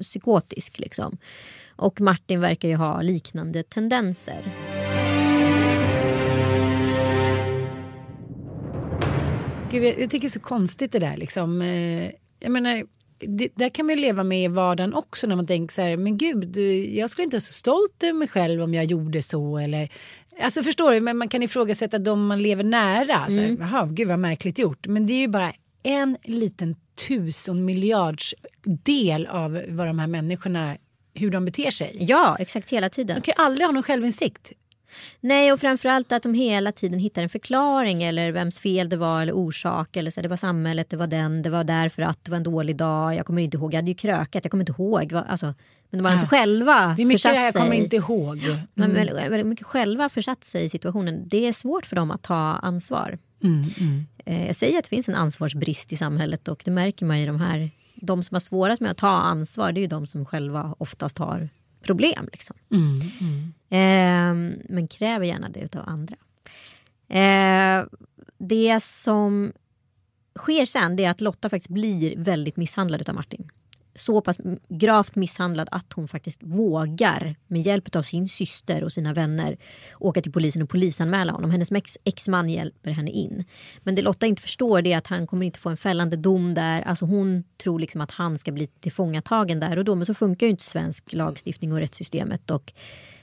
psykotisk. 0.00 0.78
Liksom. 0.78 1.18
Och 1.68 2.00
Martin 2.00 2.40
verkar 2.40 2.68
ju 2.68 2.76
ha 2.76 3.02
liknande 3.02 3.62
tendenser. 3.62 4.52
Gud, 9.70 9.84
jag, 9.84 10.00
jag 10.00 10.10
tycker 10.10 10.20
det 10.20 10.26
är 10.26 10.28
så 10.28 10.40
konstigt 10.40 10.92
det 10.92 10.98
där 10.98 11.16
liksom. 11.16 11.62
Eh, 11.62 12.10
jag 12.40 12.52
menar, 12.52 12.86
det, 13.18 13.48
där 13.54 13.68
kan 13.68 13.86
man 13.86 14.00
leva 14.00 14.24
med 14.24 14.44
i 14.44 14.48
vardagen 14.48 14.94
också 14.94 15.26
när 15.26 15.36
man 15.36 15.46
tänker 15.46 15.74
så 15.74 15.82
här, 15.82 15.96
men 15.96 16.18
gud, 16.18 16.56
jag 16.94 17.10
skulle 17.10 17.24
inte 17.24 17.34
vara 17.34 17.40
så 17.40 17.52
stolt 17.52 18.02
över 18.02 18.12
mig 18.12 18.28
själv 18.28 18.62
om 18.62 18.74
jag 18.74 18.84
gjorde 18.84 19.22
så 19.22 19.58
eller 19.58 19.90
Alltså 20.40 20.62
förstår 20.62 20.92
du, 20.92 21.00
men 21.00 21.16
man 21.16 21.28
kan 21.28 21.42
ifrågasätta 21.42 21.98
de 21.98 22.26
man 22.26 22.42
lever 22.42 22.64
nära. 22.64 23.30
Så 23.30 23.36
här, 23.36 23.48
mm. 23.48 23.60
Jaha, 23.60 23.86
gud 23.86 24.08
vad 24.08 24.18
märkligt 24.18 24.58
gjort. 24.58 24.86
Men 24.86 25.06
det 25.06 25.12
är 25.12 25.20
ju 25.20 25.28
bara 25.28 25.52
en 25.82 26.16
liten 26.24 26.76
tusen 27.08 27.64
miljards 27.64 28.34
del 28.64 29.26
av 29.26 29.62
vad 29.68 29.86
de 29.86 29.98
här 29.98 30.06
människorna, 30.06 30.76
hur 31.14 31.30
de 31.30 31.44
beter 31.44 31.70
sig. 31.70 31.96
Ja, 32.00 32.36
exakt 32.40 32.70
hela 32.70 32.88
tiden. 32.88 33.16
De 33.16 33.22
kan 33.22 33.34
ju 33.38 33.44
aldrig 33.44 33.66
ha 33.66 33.72
någon 33.72 33.82
självinsikt. 33.82 34.52
Nej, 35.20 35.52
och 35.52 35.60
framförallt 35.60 36.12
att 36.12 36.22
de 36.22 36.34
hela 36.34 36.72
tiden 36.72 36.98
hittar 36.98 37.22
en 37.22 37.28
förklaring 37.28 38.02
eller 38.02 38.32
vems 38.32 38.58
fel 38.58 38.88
det 38.88 38.96
var 38.96 39.22
eller 39.22 39.32
orsak. 39.32 39.96
Eller 39.96 40.10
så 40.10 40.20
det 40.20 40.28
var 40.28 40.36
samhället, 40.36 40.90
det 40.90 40.96
var 40.96 41.06
den, 41.06 41.42
det 41.42 41.50
var 41.50 41.64
därför 41.64 42.02
att 42.02 42.24
det 42.24 42.30
var 42.30 42.36
en 42.36 42.42
dålig 42.42 42.76
dag. 42.76 43.14
Jag 43.14 43.26
kommer 43.26 43.42
inte 43.42 43.56
ihåg, 43.56 43.74
jag 43.74 43.78
hade 43.78 43.90
ju 43.90 43.94
krökat, 43.94 44.44
jag 44.44 44.50
kommer 44.50 44.62
inte 44.62 44.82
ihåg. 44.82 45.14
Alltså, 45.14 45.54
men 45.90 45.98
de 45.98 46.04
har 46.04 46.12
ja. 46.12 46.16
inte 46.16 46.28
själva 46.28 46.94
Det 46.96 47.02
är 47.02 47.06
mycket 47.06 47.22
det 47.22 47.44
jag 47.44 47.54
kommer 47.54 47.74
inte 47.74 47.96
ihåg. 47.96 48.38
Mm. 48.44 48.58
Men 48.74 48.94
väldigt, 48.94 49.16
väldigt 49.16 49.46
mycket 49.46 49.66
själva 49.66 50.08
försatt 50.08 50.44
sig 50.44 50.64
i 50.64 50.68
situationen. 50.68 51.28
Det 51.28 51.46
är 51.48 51.52
svårt 51.52 51.86
för 51.86 51.96
dem 51.96 52.10
att 52.10 52.22
ta 52.22 52.34
ansvar. 52.62 53.18
Mm, 53.42 53.64
mm. 53.80 54.06
Eh, 54.26 54.46
jag 54.46 54.56
säger 54.56 54.78
att 54.78 54.84
det 54.84 54.88
finns 54.88 55.08
en 55.08 55.14
ansvarsbrist 55.14 55.92
i 55.92 55.96
samhället 55.96 56.48
och 56.48 56.62
det 56.64 56.70
märker 56.70 57.06
man 57.06 57.16
i 57.16 57.26
de 57.26 57.40
här 57.40 57.70
de 57.94 58.22
som 58.22 58.34
har 58.34 58.40
svårast 58.40 58.80
med 58.80 58.90
att 58.90 58.96
ta 58.96 59.08
ansvar 59.08 59.72
det 59.72 59.80
är 59.80 59.82
ju 59.82 59.86
de 59.86 60.06
som 60.06 60.26
själva 60.26 60.74
oftast 60.78 61.18
har 61.18 61.48
problem. 61.86 62.28
Liksom. 62.32 62.56
Mm, 62.70 62.98
mm. 63.20 63.52
Eh, 63.70 64.58
men 64.68 64.88
kräver 64.88 65.26
gärna 65.26 65.48
det 65.48 65.76
av 65.76 65.88
andra. 65.88 66.16
Eh, 67.08 67.84
det 68.38 68.82
som 68.82 69.52
sker 70.38 70.66
sen 70.66 70.98
är 71.00 71.10
att 71.10 71.20
Lotta 71.20 71.50
faktiskt 71.50 71.70
blir 71.70 72.16
väldigt 72.16 72.56
misshandlad 72.56 73.08
av 73.08 73.14
Martin 73.14 73.50
så 73.96 74.20
pass 74.20 74.36
gravt 74.68 75.16
misshandlad 75.16 75.68
att 75.70 75.92
hon 75.92 76.08
faktiskt 76.08 76.42
vågar 76.42 77.36
med 77.46 77.62
hjälp 77.62 77.96
av 77.96 78.02
sin 78.02 78.28
syster 78.28 78.84
och 78.84 78.92
sina 78.92 79.12
vänner 79.12 79.56
åka 79.98 80.22
till 80.22 80.32
polisen 80.32 80.62
och 80.62 80.68
polisanmäla 80.68 81.32
honom. 81.32 81.50
Hennes 81.50 81.70
exman 82.04 82.48
hjälper 82.48 82.90
henne 82.90 83.10
in. 83.10 83.44
Men 83.82 83.94
det 83.94 84.02
Lotta 84.02 84.26
inte 84.26 84.42
förstår 84.42 84.86
är 84.86 84.98
att 84.98 85.06
han 85.06 85.26
kommer 85.26 85.46
inte 85.46 85.58
få 85.58 85.68
en 85.68 85.76
fällande 85.76 86.16
dom 86.16 86.54
där. 86.54 86.82
Alltså 86.82 87.04
hon 87.04 87.44
tror 87.62 87.78
liksom 87.78 88.00
att 88.00 88.10
han 88.10 88.38
ska 88.38 88.52
bli 88.52 88.66
tillfångatagen 88.66 89.60
där 89.60 89.78
och 89.78 89.84
då. 89.84 89.94
Men 89.94 90.06
så 90.06 90.14
funkar 90.14 90.46
ju 90.46 90.50
inte 90.50 90.66
svensk 90.66 91.12
lagstiftning 91.12 91.72
och 91.72 91.78
rättssystemet. 91.78 92.50
Och 92.50 92.72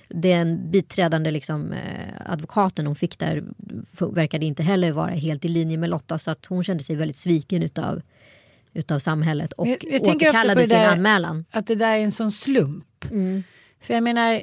den 0.09 0.71
biträdande 0.71 1.31
liksom, 1.31 1.73
eh, 1.73 2.13
advokaten 2.25 2.87
hon 2.87 2.95
fick 2.95 3.19
där 3.19 3.43
verkade 3.99 4.45
inte 4.45 4.63
heller 4.63 4.91
vara 4.91 5.11
helt 5.11 5.45
i 5.45 5.47
linje 5.47 5.77
med 5.77 5.89
Lotta 5.89 6.19
så 6.19 6.31
att 6.31 6.45
hon 6.45 6.63
kände 6.63 6.83
sig 6.83 6.95
väldigt 6.95 7.17
sviken 7.17 7.63
utav 7.63 8.01
utav 8.73 8.99
samhället 8.99 9.53
och 9.53 9.67
jag, 9.67 9.77
jag 9.81 10.01
återkallade 10.01 10.67
sin 10.67 10.77
anmälan. 10.77 11.45
Att 11.51 11.67
det 11.67 11.75
där 11.75 11.97
är 11.97 12.03
en 12.03 12.11
sån 12.11 12.31
slump. 12.31 13.05
Mm. 13.11 13.43
För 13.81 13.93
jag 13.93 14.03
menar, 14.03 14.41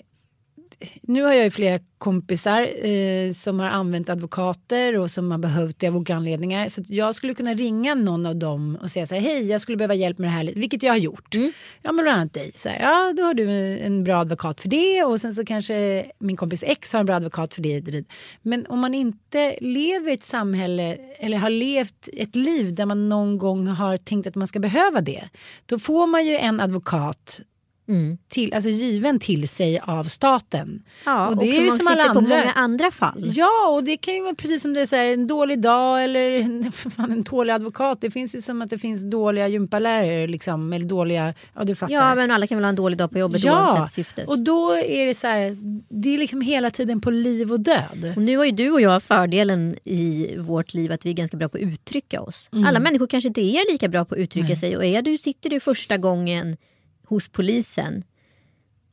nu 1.02 1.22
har 1.22 1.32
jag 1.32 1.44
ju 1.44 1.50
flera 1.50 1.78
kompisar 1.98 2.86
eh, 2.86 3.32
som 3.32 3.60
har 3.60 3.68
använt 3.68 4.08
advokater 4.08 4.98
och 4.98 5.10
som 5.10 5.30
har 5.30 5.38
behövt 5.38 5.78
det 5.78 5.88
av 5.88 5.96
olika 5.96 6.16
anledningar. 6.16 6.68
Så 6.68 6.82
jag 6.88 7.14
skulle 7.14 7.34
kunna 7.34 7.54
ringa 7.54 7.94
någon 7.94 8.26
av 8.26 8.36
dem 8.36 8.78
och 8.82 8.90
säga 8.90 9.06
så 9.06 9.14
här, 9.14 9.22
hej 9.22 9.50
jag 9.50 9.60
skulle 9.60 9.76
behöva 9.76 9.94
hjälp 9.94 10.18
med 10.18 10.28
det 10.28 10.32
här, 10.32 10.52
vilket 10.56 10.82
jag 10.82 10.92
har 10.92 10.98
gjort. 10.98 11.34
Mm. 11.34 11.52
Ja 11.82 11.92
men 11.92 12.04
bland 12.04 12.18
annat 12.20 12.32
dig, 12.32 12.52
så 12.54 12.68
här, 12.68 12.80
ja 12.80 13.12
då 13.16 13.22
har 13.22 13.34
du 13.34 13.78
en 13.78 14.04
bra 14.04 14.20
advokat 14.20 14.60
för 14.60 14.68
det 14.68 15.04
och 15.04 15.20
sen 15.20 15.34
så 15.34 15.44
kanske 15.44 16.06
min 16.18 16.36
kompis 16.36 16.64
X 16.66 16.92
har 16.92 17.00
en 17.00 17.06
bra 17.06 17.16
advokat 17.16 17.54
för 17.54 17.62
det. 17.62 18.04
Men 18.42 18.66
om 18.66 18.80
man 18.80 18.94
inte 18.94 19.56
lever 19.60 20.10
i 20.10 20.14
ett 20.14 20.22
samhälle 20.22 20.96
eller 21.18 21.38
har 21.38 21.50
levt 21.50 22.08
ett 22.12 22.36
liv 22.36 22.74
där 22.74 22.86
man 22.86 23.08
någon 23.08 23.38
gång 23.38 23.66
har 23.66 23.96
tänkt 23.96 24.26
att 24.26 24.34
man 24.34 24.48
ska 24.48 24.58
behöva 24.58 25.00
det. 25.00 25.28
Då 25.66 25.78
får 25.78 26.06
man 26.06 26.26
ju 26.26 26.36
en 26.36 26.60
advokat 26.60 27.40
Mm. 27.88 28.18
Till, 28.28 28.54
alltså 28.54 28.70
given 28.70 29.18
till 29.18 29.48
sig 29.48 29.80
av 29.80 30.04
staten. 30.04 30.82
Ja, 31.04 31.28
och 31.28 31.36
det 31.36 31.48
och 31.48 31.54
är 31.54 31.60
ju 31.60 31.70
som 31.70 31.86
alla 31.86 32.02
andra. 32.02 32.14
på 32.14 32.20
många 32.20 32.52
andra 32.52 32.90
fall. 32.90 33.32
Ja, 33.34 33.68
och 33.68 33.84
det 33.84 33.96
kan 33.96 34.14
ju 34.14 34.22
vara 34.22 34.34
precis 34.34 34.62
som 34.62 34.74
det 34.74 34.80
är 34.80 34.86
så 34.86 34.96
här, 34.96 35.04
en 35.04 35.26
dålig 35.26 35.60
dag 35.60 36.04
eller 36.04 36.70
fan, 36.90 37.12
en 37.12 37.22
dålig 37.22 37.52
advokat. 37.52 38.00
Det 38.00 38.10
finns 38.10 38.34
ju 38.34 38.42
som 38.42 38.62
att 38.62 38.70
det 38.70 38.78
finns 38.78 39.10
dåliga 39.10 39.48
gympalärare 39.48 40.26
liksom, 40.26 40.72
eller 40.72 40.86
dåliga, 40.86 41.34
ja 41.54 41.64
du 41.64 41.74
fattar. 41.74 41.94
Ja, 41.94 42.14
men 42.14 42.30
alla 42.30 42.46
kan 42.46 42.58
väl 42.58 42.64
ha 42.64 42.68
en 42.68 42.76
dålig 42.76 42.98
dag 42.98 43.10
på 43.10 43.18
jobbet 43.18 43.44
ja, 43.44 43.72
oavsett 43.72 43.94
syftet. 43.94 44.28
och 44.28 44.38
då 44.38 44.76
är 44.76 45.06
det 45.06 45.14
så 45.14 45.26
här, 45.26 45.56
det 45.88 46.14
är 46.14 46.18
liksom 46.18 46.40
hela 46.40 46.70
tiden 46.70 47.00
på 47.00 47.10
liv 47.10 47.52
och 47.52 47.60
död. 47.60 48.12
Och 48.16 48.22
nu 48.22 48.36
har 48.36 48.44
ju 48.44 48.52
du 48.52 48.70
och 48.70 48.80
jag 48.80 49.02
fördelen 49.02 49.76
i 49.84 50.36
vårt 50.38 50.74
liv 50.74 50.92
att 50.92 51.06
vi 51.06 51.10
är 51.10 51.14
ganska 51.14 51.36
bra 51.36 51.48
på 51.48 51.56
att 51.56 51.62
uttrycka 51.62 52.20
oss. 52.20 52.48
Mm. 52.52 52.66
Alla 52.66 52.80
människor 52.80 53.06
kanske 53.06 53.28
inte 53.28 53.40
är 53.40 53.72
lika 53.72 53.88
bra 53.88 54.04
på 54.04 54.14
att 54.14 54.18
uttrycka 54.18 54.48
Nej. 54.48 54.56
sig 54.56 54.76
och 54.76 54.84
är 54.84 55.02
du, 55.02 55.18
sitter 55.18 55.50
du 55.50 55.60
första 55.60 55.96
gången 55.96 56.56
hos 57.10 57.28
polisen 57.28 58.04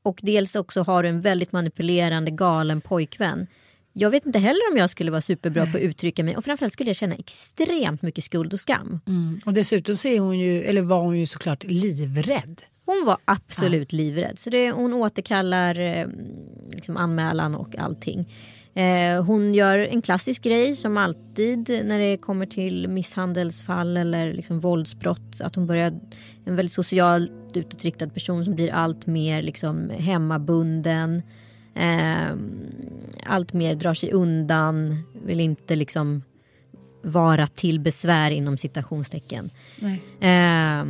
och 0.03 0.19
dels 0.23 0.55
också 0.55 0.81
har 0.81 1.03
du 1.03 1.09
en 1.09 1.21
väldigt 1.21 1.51
manipulerande 1.51 2.31
galen 2.31 2.81
pojkvän. 2.81 3.47
Jag 3.93 4.09
vet 4.09 4.25
inte 4.25 4.39
heller 4.39 4.71
om 4.71 4.77
jag 4.77 4.89
skulle 4.89 5.11
vara 5.11 5.21
superbra 5.21 5.65
på 5.65 5.77
att 5.77 5.83
uttrycka 5.83 6.23
mig 6.23 6.37
och 6.37 6.45
framförallt 6.45 6.73
skulle 6.73 6.89
jag 6.89 6.95
känna 6.95 7.15
extremt 7.15 8.01
mycket 8.01 8.23
skuld 8.23 8.53
och 8.53 8.59
skam. 8.59 8.99
Mm. 9.07 9.41
Och 9.45 9.53
dessutom 9.53 9.95
så 9.95 10.07
är 10.07 10.19
hon 10.19 10.39
ju, 10.39 10.63
eller 10.63 10.81
var 10.81 11.01
hon 11.01 11.19
ju 11.19 11.25
såklart 11.25 11.63
livrädd. 11.63 12.61
Hon 12.85 13.05
var 13.05 13.17
absolut 13.25 13.93
ja. 13.93 13.97
livrädd. 13.97 14.39
Så 14.39 14.49
det, 14.49 14.71
hon 14.71 14.93
återkallar 14.93 15.79
eh, 15.79 16.07
liksom 16.71 16.97
anmälan 16.97 17.55
och 17.55 17.75
allting. 17.77 18.33
Eh, 18.77 19.23
hon 19.23 19.53
gör 19.53 19.79
en 19.79 20.01
klassisk 20.01 20.43
grej 20.43 20.75
som 20.75 20.97
alltid 20.97 21.69
när 21.85 21.99
det 21.99 22.17
kommer 22.17 22.45
till 22.45 22.87
misshandelsfall 22.87 23.97
eller 23.97 24.33
liksom 24.33 24.59
våldsbrott. 24.59 25.41
Att 25.41 25.55
hon 25.55 25.67
börjar, 25.67 25.99
en 26.45 26.55
väldigt 26.55 26.73
socialt 26.73 27.31
utåtriktad 27.53 28.09
person 28.09 28.45
som 28.45 28.55
blir 28.55 28.71
allt 28.73 29.05
mer 29.05 29.41
liksom 29.41 29.89
hemmabunden. 29.89 31.21
Eh, 31.75 32.35
allt 33.25 33.53
mer 33.53 33.75
drar 33.75 33.93
sig 33.93 34.11
undan, 34.11 35.03
vill 35.25 35.39
inte 35.39 35.75
liksom 35.75 36.23
vara 37.03 37.47
till 37.47 37.79
besvär 37.79 38.31
inom 38.31 38.57
citationstecken. 38.57 39.49
Eh, 40.19 40.85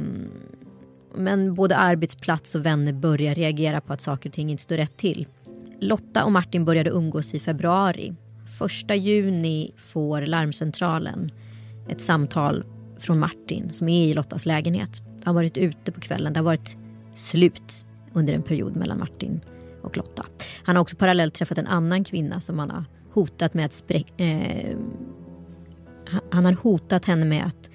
men 1.15 1.53
både 1.53 1.77
arbetsplats 1.77 2.55
och 2.55 2.65
vänner 2.65 2.93
börjar 2.93 3.35
reagera 3.35 3.81
på 3.81 3.93
att 3.93 4.01
saker 4.01 4.29
och 4.29 4.33
ting 4.33 4.51
inte 4.51 4.63
står 4.63 4.77
rätt 4.77 4.97
till. 4.97 5.27
Lotta 5.81 6.25
och 6.25 6.31
Martin 6.31 6.65
började 6.65 6.89
umgås 6.89 7.33
i 7.33 7.39
februari. 7.39 8.15
Första 8.57 8.95
juni 8.95 9.71
får 9.77 10.21
larmcentralen 10.21 11.29
ett 11.89 12.01
samtal 12.01 12.65
från 12.99 13.19
Martin 13.19 13.73
som 13.73 13.89
är 13.89 14.05
i 14.07 14.13
Lottas 14.13 14.45
lägenhet. 14.45 15.01
Han 15.05 15.21
har 15.25 15.33
varit 15.33 15.57
ute 15.57 15.91
på 15.91 16.01
kvällen. 16.01 16.33
Det 16.33 16.39
har 16.39 16.45
varit 16.45 16.77
slut 17.15 17.85
under 18.13 18.33
en 18.33 18.43
period 18.43 18.75
mellan 18.75 18.99
Martin 18.99 19.41
och 19.83 19.97
Lotta. 19.97 20.25
Han 20.63 20.75
har 20.75 20.81
också 20.81 20.95
parallellt 20.95 21.33
träffat 21.33 21.57
en 21.57 21.67
annan 21.67 22.03
kvinna 22.03 22.41
som 22.41 22.59
han 22.59 22.69
har 22.71 22.83
hotat 23.13 23.53
med 23.53 23.65
att 23.65 23.73
spräcka... 23.73 24.23
Eh, 24.23 24.77
han- 26.09 26.21
han 26.31 26.45
har 26.45 26.53
hotat 26.53 27.05
henne 27.05 27.25
med 27.25 27.45
att 27.45 27.69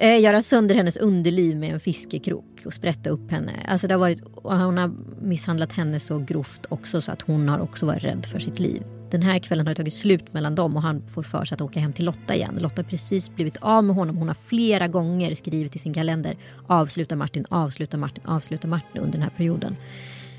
eh, 0.00 0.20
göra 0.20 0.42
sönder 0.42 0.74
hennes 0.74 0.96
underliv 0.96 1.56
med 1.56 1.74
en 1.74 1.80
fiskekrok 1.80 2.62
och 2.66 2.74
sprätta 2.74 3.10
upp 3.10 3.30
henne. 3.30 3.52
Alltså 3.68 3.86
det 3.86 3.94
har 3.94 3.98
varit, 3.98 4.22
hon 4.42 4.78
har 4.78 4.92
misshandlat 5.22 5.72
henne 5.72 6.00
så 6.00 6.18
grovt 6.18 6.66
också 6.68 7.00
så 7.00 7.12
att 7.12 7.22
hon 7.22 7.48
har 7.48 7.58
också 7.58 7.86
varit 7.86 8.04
rädd 8.04 8.26
för 8.26 8.38
sitt 8.38 8.58
liv. 8.58 8.82
Den 9.10 9.22
här 9.22 9.38
kvällen 9.38 9.66
har 9.66 9.74
det 9.74 9.76
tagit 9.76 9.94
slut 9.94 10.32
mellan 10.32 10.54
dem 10.54 10.76
och 10.76 10.82
han 10.82 11.08
får 11.08 11.22
för 11.22 11.44
sig 11.44 11.54
att 11.54 11.60
åka 11.60 11.80
hem 11.80 11.92
till 11.92 12.04
Lotta 12.04 12.34
igen. 12.34 12.58
Lotta 12.60 12.82
har 12.82 12.88
precis 12.88 13.34
blivit 13.34 13.56
av 13.60 13.84
med 13.84 13.96
honom. 13.96 14.16
Hon 14.16 14.28
har 14.28 14.36
flera 14.46 14.88
gånger 14.88 15.34
skrivit 15.34 15.76
i 15.76 15.78
sin 15.78 15.94
kalender 15.94 16.36
avsluta 16.66 17.16
Martin, 17.16 17.44
avsluta 17.48 17.96
Martin, 17.96 18.24
avsluta 18.26 18.68
Martin 18.68 19.00
under 19.00 19.12
den 19.12 19.22
här 19.22 19.30
perioden. 19.36 19.76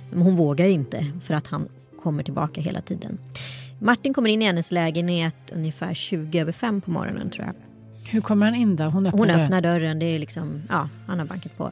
Men 0.10 0.22
hon 0.22 0.36
vågar 0.36 0.68
inte 0.68 1.06
för 1.24 1.34
att 1.34 1.48
han 1.48 1.68
kommer 2.04 2.24
tillbaka 2.24 2.62
hela 2.62 2.82
tiden. 2.82 3.20
Martin 3.80 4.14
kommer 4.14 4.30
in 4.30 4.42
i 4.42 4.46
hennes 4.46 4.72
lägenhet 4.72 5.52
ungefär 5.54 5.94
20 5.94 6.40
över 6.40 6.52
fem 6.52 6.82
på 6.82 6.92
morgonen 6.92 7.30
tror 7.30 7.46
jag. 7.46 7.73
Hur 8.12 8.22
kommer 8.22 8.46
han 8.46 8.56
in 8.56 8.76
då? 8.76 8.84
Hon 8.84 9.06
öppnar, 9.06 9.20
Hon 9.20 9.28
dörren. 9.28 9.42
öppnar 9.42 9.62
dörren, 9.62 10.00
det 10.00 10.06
är 10.06 10.20
liksom, 10.20 10.62
ja, 10.70 10.90
han 11.08 11.20
har 11.20 11.26
bankat 11.26 11.58
på. 11.58 11.72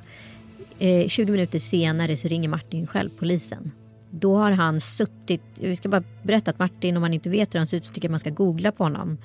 Eh, 0.80 1.08
20 1.08 1.32
minuter 1.32 1.60
senare 1.60 2.18
så 2.18 2.28
ringer 2.28 2.50
Martin 2.50 2.88
själv 2.88 3.10
polisen. 3.20 3.72
Då 4.10 4.38
har 4.38 4.52
han 4.52 4.82
suttit, 4.82 5.42
vi 5.60 5.76
ska 5.76 5.90
bara 5.90 6.04
berätta 6.24 6.52
att 6.52 6.60
Martin, 6.60 6.98
om 6.98 7.02
man 7.02 7.14
inte 7.14 7.30
vet 7.30 7.54
hur 7.54 7.60
han 7.60 7.68
ser 7.68 7.78
ut 7.78 7.86
så 7.86 7.94
tycker 7.94 8.08
jag 8.08 8.12
man 8.12 8.20
ska 8.20 8.30
googla 8.30 8.72
på 8.72 8.84
honom. 8.84 9.18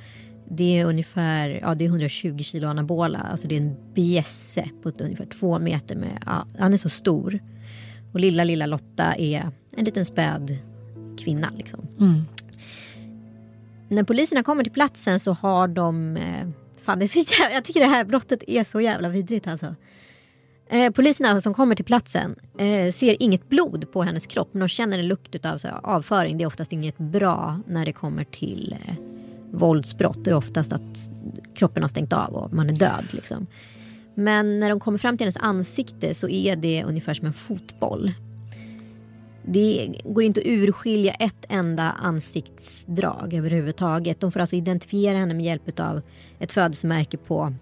Det 0.49 0.79
är 0.79 0.85
ungefär 0.85 1.49
ja, 1.63 1.75
det 1.75 1.85
är 1.85 1.89
120 1.89 2.39
kilo 2.39 2.69
anabola, 2.69 3.19
alltså 3.19 3.49
det 3.49 3.55
är 3.57 3.61
en 3.61 3.77
bjässe 3.95 4.69
på 4.83 4.93
ungefär 4.99 5.27
två 5.27 5.59
meter 5.59 5.97
med, 5.97 6.23
ja, 6.27 6.47
han 6.59 6.73
är 6.73 6.77
så 6.77 6.89
stor. 6.89 7.39
Och 8.13 8.21
lilla, 8.21 8.45
lilla 8.45 8.67
Lotta 8.67 9.15
är 9.15 9.51
en 9.77 9.85
liten 9.85 10.05
späd 10.05 10.59
kvinna 11.19 11.51
liksom. 11.57 11.87
Mm. 12.01 12.25
När 13.89 14.03
poliserna 14.03 14.43
kommer 14.43 14.63
till 14.63 14.73
platsen 14.73 15.21
så 15.21 15.33
har 15.33 15.69
de... 15.69 16.17
Eh, 16.17 16.49
fan, 16.87 16.99
det 16.99 17.05
är 17.05 17.23
så 17.25 17.33
jävla, 17.33 17.55
jag 17.55 17.65
tycker 17.65 17.81
det 17.81 17.87
här 17.87 18.05
brottet 18.05 18.43
är 18.47 18.65
så 18.65 18.81
jävla 18.81 19.09
vidrigt 19.09 19.47
alltså. 19.47 19.75
Eh, 20.69 20.93
poliserna 20.93 21.41
som 21.41 21.55
kommer 21.55 21.75
till 21.75 21.85
platsen 21.85 22.35
eh, 22.59 22.93
ser 22.93 23.23
inget 23.23 23.49
blod 23.49 23.93
på 23.93 24.03
hennes 24.03 24.27
kropp 24.27 24.49
men 24.53 24.61
de 24.61 24.69
känner 24.69 24.99
en 24.99 25.09
lukt 25.09 25.47
av 25.47 25.59
så, 25.59 25.69
avföring. 25.69 26.39
Det 26.39 26.45
är 26.45 26.47
oftast 26.47 26.73
inget 26.73 26.99
bra 26.99 27.61
när 27.67 27.85
det 27.85 27.93
kommer 27.93 28.25
till 28.25 28.77
eh, 28.87 28.95
våldsbrott. 29.53 30.25
Det 30.25 30.31
är 30.31 30.35
oftast 30.35 30.73
att 30.73 31.11
kroppen 31.55 31.83
har 31.83 31.89
stängt 31.89 32.13
av 32.13 32.35
och 32.35 32.53
man 32.53 32.71
är 32.71 32.75
död. 32.75 33.05
Liksom. 33.11 33.47
Men 34.15 34.61
när 34.61 34.69
de 34.69 34.81
kommer 34.81 34.99
fram 34.99 35.17
till 35.17 35.25
hennes 35.25 35.37
ansikte 35.37 36.15
så 36.15 36.29
är 36.29 36.57
det 36.57 36.85
ungefär 36.85 37.15
som 37.15 37.27
en 37.27 37.33
fotboll. 37.33 38.13
Det 39.49 39.95
går 40.05 40.23
inte 40.23 40.41
att 40.41 40.47
urskilja 40.47 41.13
ett 41.13 41.45
enda 41.49 41.83
ansiktsdrag 41.83 43.35
överhuvudtaget. 43.35 44.21
De 44.21 44.33
får 44.33 44.41
alltså 44.41 44.57
identifiera 44.57 45.19
henne 45.19 45.35
med 45.35 45.45
hjälp 45.45 45.81
av 45.81 46.01
ett 46.39 46.53
födelsemärke 46.53 47.17
på, 47.17 47.55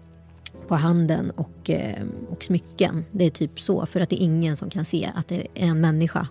på 0.67 0.75
handen 0.75 1.31
och, 1.31 1.69
eh, 1.69 2.03
och 2.29 2.43
smycken. 2.43 3.05
Det 3.11 3.25
är 3.25 3.29
typ 3.29 3.59
så, 3.59 3.85
för 3.85 3.99
att 4.01 4.09
det 4.09 4.15
är 4.21 4.23
ingen 4.25 4.57
som 4.57 4.69
kan 4.69 4.85
se 4.85 5.09
att 5.15 5.27
det 5.27 5.35
är 5.35 5.67
en 5.67 5.81
människa. 5.81 6.27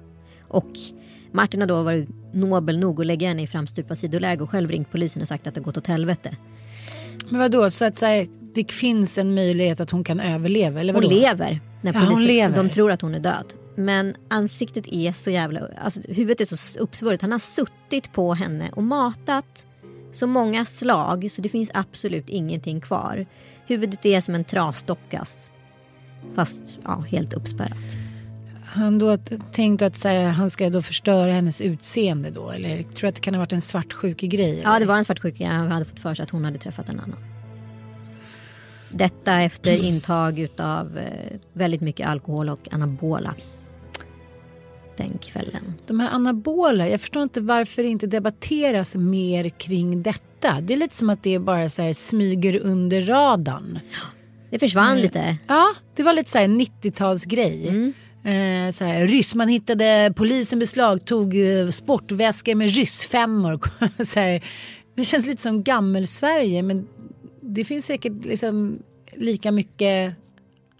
Och 0.49 0.71
Martin 1.33 1.61
har 1.61 1.69
då 1.69 1.83
varit 1.83 2.09
nobel 2.33 2.79
nog 2.79 3.01
att 3.01 3.07
lägga 3.07 3.29
henne 3.29 3.43
i 3.43 3.47
framstupa 3.47 3.95
sidoläge 3.97 4.43
och 4.43 4.51
själv 4.51 4.71
ringt 4.71 4.91
polisen 4.91 5.23
och 5.23 5.29
sagt 5.29 5.47
att 5.47 5.55
det 5.55 5.61
gått 5.61 5.77
åt 5.77 5.87
helvete. 5.87 6.37
Men 7.29 7.41
vadå, 7.41 7.71
så 7.71 7.85
att 7.85 7.99
så 7.99 8.07
här, 8.07 8.27
det 8.55 8.73
finns 8.73 9.19
en 9.19 9.35
möjlighet 9.35 9.81
att 9.81 9.91
hon 9.91 10.05
kan 10.05 10.21
överleva? 10.21 10.81
Eller 10.81 10.93
Hon 10.95 11.03
vadå? 11.03 11.15
lever. 11.15 11.61
När 11.83 11.93
Ja, 11.93 11.99
hon 11.99 12.09
polisen, 12.09 12.27
lever. 12.37 12.57
De 12.57 12.71
tror 12.71 12.91
att 12.93 13.01
hon 13.01 13.15
är 13.15 13.21
död. 13.21 13.45
Men 13.75 14.14
ansiktet 14.28 14.87
är 14.88 15.12
så 15.12 15.31
jävla... 15.31 15.69
Alltså, 15.78 16.00
huvudet 16.09 16.52
är 16.52 16.57
så 16.57 16.78
uppsvullet. 16.78 17.23
Han 17.23 17.33
har 17.33 17.38
suttit 17.38 18.12
på 18.12 18.35
henne 18.35 18.71
och 18.73 18.83
matat 18.83 19.64
så 20.12 20.26
många 20.26 20.64
slag 20.64 21.28
så 21.31 21.43
det 21.43 21.49
finns 21.49 21.71
absolut 21.75 22.28
ingenting 22.28 22.81
kvar. 22.81 23.26
Huvudet 23.66 24.07
är 24.07 24.21
som 24.21 24.35
en 24.35 24.45
trasdockas. 24.45 25.50
Fast 26.35 26.78
ja, 26.85 27.04
helt 27.09 27.33
uppspärrat. 27.33 27.97
Han 28.64 28.99
då 28.99 29.16
t- 29.16 29.38
tänkt 29.52 29.83
att 29.83 30.04
här, 30.04 30.28
han 30.28 30.50
ska 30.50 30.71
då 30.71 30.83
förstöra 30.83 31.33
hennes 31.33 31.61
utseende 31.61 32.31
då? 32.31 32.50
Eller 32.50 32.83
tror 32.83 33.00
du 33.00 33.07
att 33.07 33.14
det 33.14 33.21
kan 33.21 33.35
ha 33.35 33.38
varit 33.38 33.52
en 33.52 33.61
svartsjuke 33.61 34.26
grej? 34.26 34.61
Ja, 34.64 34.78
det 34.78 34.85
var 34.87 34.97
en 34.97 35.04
svartsjuka. 35.04 35.49
Han 35.49 35.71
hade 35.71 35.85
fått 35.85 36.00
för 36.00 36.14
sig 36.14 36.23
att 36.23 36.31
hon 36.31 36.45
hade 36.45 36.59
träffat 36.59 36.88
en 36.88 37.00
annan. 37.00 37.19
Detta 38.90 39.40
efter 39.42 39.85
intag 39.85 40.38
utav 40.38 40.99
eh, 40.99 41.38
väldigt 41.53 41.81
mycket 41.81 42.09
alkohol 42.09 42.49
och 42.49 42.68
anabola. 42.72 43.35
Den 44.96 45.18
kvällen. 45.18 45.74
De 45.87 46.00
här 46.00 46.11
anabola, 46.11 46.88
jag 46.88 47.00
förstår 47.00 47.22
inte 47.22 47.40
varför 47.40 47.83
det 47.83 47.88
inte 47.88 48.07
debatteras 48.07 48.94
mer 48.94 49.48
kring 49.48 50.02
detta. 50.02 50.61
Det 50.61 50.72
är 50.72 50.76
lite 50.76 50.94
som 50.94 51.11
att 51.11 51.22
det 51.22 51.38
bara 51.38 51.68
så 51.68 51.83
här 51.83 51.92
smyger 51.92 52.61
under 52.61 53.02
radarn. 53.02 53.78
Det 54.50 54.59
försvann 54.59 55.00
lite. 55.00 55.37
Ja, 55.46 55.74
det 55.96 56.02
var 56.02 56.12
lite 56.12 56.30
så 56.30 56.38
här 56.38 56.48
90-talsgrej. 56.48 57.92
Eh, 58.24 58.70
så 58.70 58.85
här, 58.85 59.07
ryss, 59.07 59.35
man 59.35 59.48
hittade, 59.48 60.12
polisen 60.16 60.59
beslagtog 60.59 61.37
eh, 61.37 61.68
sportväskor 61.68 62.54
med 62.54 62.70
ryssfemmor. 62.70 63.61
så 64.04 64.20
här, 64.20 64.44
det 64.94 65.04
känns 65.04 65.26
lite 65.26 65.42
som 65.42 65.62
gammel-Sverige 65.62 66.62
men 66.62 66.87
det 67.40 67.64
finns 67.64 67.87
säkert 67.87 68.24
liksom 68.24 68.78
lika 69.16 69.52
mycket 69.52 70.14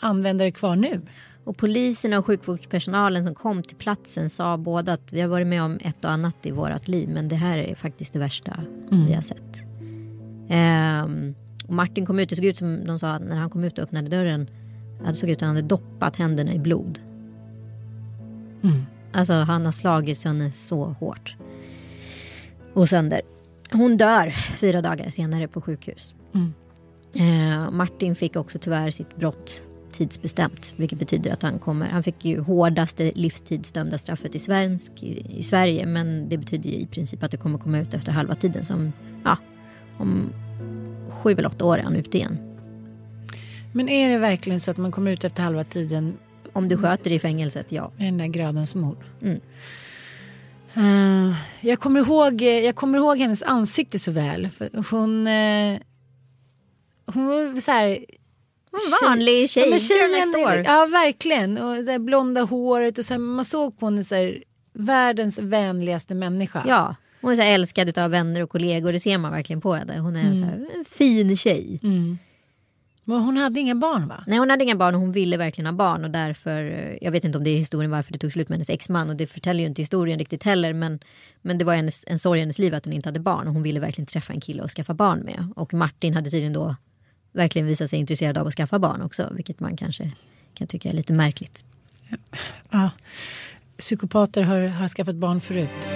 användare 0.01 0.51
kvar 0.51 0.77
nu. 0.77 1.01
Och 1.45 1.57
poliserna 1.57 2.19
och 2.19 2.27
sjukvårdspersonalen 2.27 3.25
som 3.25 3.35
kom 3.35 3.63
till 3.63 3.77
platsen 3.77 4.31
sa 4.31 4.57
båda 4.57 4.93
att 4.93 5.03
vi 5.11 5.21
har 5.21 5.29
varit 5.29 5.47
med 5.47 5.63
om 5.63 5.79
ett 5.81 6.05
och 6.05 6.11
annat 6.11 6.47
i 6.47 6.51
vårt 6.51 6.89
liv 6.89 7.09
men 7.09 7.29
det 7.29 7.37
här 7.37 7.59
är 7.59 7.75
faktiskt 7.75 8.13
det 8.13 8.19
värsta 8.19 8.61
vi 8.91 9.15
har 9.15 9.23
sett. 9.23 9.63
Ehm, 10.49 11.35
och 11.69 11.75
Martin 11.75 12.07
kom 12.07 12.19
ut, 12.19 12.29
det 12.29 12.37
såg 12.37 12.45
ut 12.45 12.59
som 12.59 12.87
de 12.87 12.99
sa 12.99 13.19
när 13.19 13.37
han 13.37 13.51
kom 13.51 13.65
ut 13.65 13.79
och 13.79 13.85
öppnade 13.85 14.09
dörren. 14.09 14.51
Det 15.07 15.15
såg 15.15 15.31
ut 15.31 15.37
att 15.39 15.47
han 15.47 15.57
hade 15.57 15.69
doppat 15.69 16.17
händerna 16.17 16.55
i 16.55 16.59
blod. 16.59 16.99
Alltså 19.13 19.35
han 19.35 19.65
har 19.65 19.73
slagit 19.73 20.25
henne 20.25 20.53
så 20.53 20.85
hårt. 20.85 21.37
Och 22.73 22.89
sönder. 22.89 23.21
Hon 23.73 23.97
dör 23.97 24.31
fyra 24.31 24.81
dagar 24.81 25.11
senare 25.11 25.49
på 25.49 25.61
sjukhus. 25.61 26.15
Eh, 27.15 27.71
Martin 27.71 28.17
fick 28.17 28.37
också 28.37 28.59
tyvärr 28.59 28.91
sitt 28.91 29.17
brott 29.17 29.63
tidsbestämt. 29.95 30.75
Vilket 30.77 30.99
betyder 30.99 31.33
att 31.33 31.43
han 31.43 31.59
kommer, 31.59 31.89
han 31.89 32.03
fick 32.03 32.25
ju 32.25 32.41
hårdaste 32.41 33.13
livstidsdömda 33.15 33.99
straffet 33.99 34.35
i, 34.35 34.39
svensk, 34.39 34.93
i, 35.03 35.39
i 35.39 35.43
Sverige. 35.43 35.87
Men 35.87 36.29
det 36.29 36.39
betyder 36.39 36.71
ju 36.71 36.77
i 36.77 36.87
princip 36.87 37.23
att 37.23 37.31
det 37.31 37.37
kommer 37.37 37.59
komma 37.59 37.79
ut 37.79 37.95
efter 37.95 38.13
halva 38.13 38.35
tiden. 38.35 38.65
Som, 38.65 38.93
ja, 39.25 39.39
om 39.99 40.33
sju 41.11 41.33
eller 41.33 41.47
åtta 41.47 41.65
år 41.65 41.79
är 41.79 41.83
han 41.83 41.97
ute 41.97 42.17
igen. 42.17 42.39
Men 43.73 43.89
är 43.89 44.11
det 44.11 44.19
verkligen 44.19 44.61
så 44.61 44.71
att 44.71 44.77
man 44.77 44.93
kommer 44.93 45.11
ut 45.11 45.25
efter 45.25 45.43
halva 45.43 45.65
tiden 45.65 46.17
Om 46.53 46.69
du 46.69 46.77
sköter 46.77 47.13
i 47.13 47.19
fängelset, 47.19 47.73
ja. 47.73 47.93
med 47.97 48.07
den 48.07 48.19
där 48.19 48.27
grödens 48.27 48.75
mord? 48.75 49.05
Mm. 49.23 49.41
Eh, 50.75 51.37
jag, 51.61 51.81
kommer 51.81 52.01
ihåg, 52.01 52.43
jag 52.43 52.77
kommer 52.77 52.99
ihåg 52.99 53.19
hennes 53.19 53.43
ansikte 53.43 53.99
så 53.99 54.11
väl. 54.11 54.49
Hon, 54.91 55.27
eh, 55.27 55.79
hon 57.07 57.27
var 57.27 57.61
så 57.61 57.71
här... 57.71 57.99
En 58.75 59.09
vanlig 59.09 59.51
tjej, 59.51 59.65
Ja, 59.65 59.71
men 59.71 59.79
tjejen, 59.79 60.65
ja 60.65 60.87
verkligen. 60.87 61.59
Och 61.59 61.85
det 61.85 61.99
blonda 61.99 62.43
håret 62.43 62.99
och 62.99 63.05
så 63.05 63.15
här, 63.15 63.19
man 63.19 63.45
såg 63.45 63.79
på 63.79 63.87
henne 63.87 64.05
så 64.05 64.15
här, 64.15 64.43
världens 64.73 65.39
vänligaste 65.39 66.15
människa. 66.15 66.65
Ja, 66.67 66.95
hon 67.21 67.33
är 67.33 67.37
så 67.37 67.43
älskad 67.43 67.99
av 67.99 68.11
vänner 68.11 68.41
och 68.41 68.51
kollegor. 68.51 68.93
Det 68.93 69.01
ser 69.01 69.19
man 69.19 69.33
verkligen 69.33 69.61
på 69.61 69.75
henne. 69.75 69.99
Hon 69.99 70.17
är 70.17 70.35
så 70.35 70.45
här, 70.45 70.69
en 70.79 70.85
fin 70.85 71.37
tjej. 71.37 71.81
Men 73.07 73.21
hon 73.21 73.37
hade 73.37 73.61
inga 73.61 73.75
barn 73.75 74.09
va? 74.09 74.25
Nej, 74.27 74.39
hon 74.39 74.51
hade 74.51 74.65
inga 74.65 74.77
barn 74.77 74.95
och 74.95 75.01
hon 75.01 75.13
ville 75.13 75.37
verkligen 75.37 75.67
ha 75.67 75.73
barn. 75.73 76.05
Och 76.05 76.11
därför, 76.11 76.61
jag 77.01 77.13
vet 77.13 77.25
inte 77.25 77.39
om 77.39 77.45
det 77.45 77.51
är 77.51 77.59
historien 77.59 77.91
varför 77.91 78.13
det 78.13 78.19
tog 78.19 78.33
slut 78.33 78.49
med 78.49 78.57
hennes 78.57 78.71
exman. 78.71 79.11
Och 79.11 79.17
det 79.17 79.27
förtäljer 79.27 79.61
ju 79.61 79.69
inte 79.69 79.83
historien 79.83 80.19
riktigt 80.19 80.43
heller. 80.43 80.73
Men, 80.73 81.01
men 81.43 81.59
det 81.59 81.65
var 81.65 81.75
hennes, 81.75 82.05
en 82.07 82.19
sorg 82.19 82.39
i 82.39 82.43
hennes 82.43 82.59
liv 82.59 82.75
att 82.75 82.85
hon 82.85 82.95
inte 82.95 83.09
hade 83.09 83.21
barn. 83.21 83.49
Och 83.49 83.55
hon 83.55 83.63
ville 83.63 83.81
verkligen 83.81 84.07
träffa 84.07 84.33
en 84.33 84.41
kille 84.41 84.63
och 84.63 84.71
skaffa 84.71 84.95
barn 84.95 85.19
med. 85.21 85.49
Och 85.57 85.75
Martin 85.75 86.15
hade 86.15 86.31
tydligen 86.31 86.53
då 86.53 86.77
verkligen 87.35 87.67
visat 87.67 87.91
sig 87.91 87.99
intresserad 87.99 88.39
av 88.39 88.47
att 88.47 88.55
skaffa 88.55 88.79
barn 88.79 89.03
också. 89.03 89.33
Vilket 89.33 89.61
man 89.61 89.77
kanske 89.77 90.13
kan 90.55 90.67
tycka 90.67 90.89
är 90.89 90.95
lite 90.95 91.13
märkligt. 91.13 91.65
Ja. 92.71 92.91
Psykopater 93.79 94.43
har, 94.43 94.61
har 94.61 94.89
skaffat 94.89 95.17
barn 95.17 95.41
förut. 95.41 95.89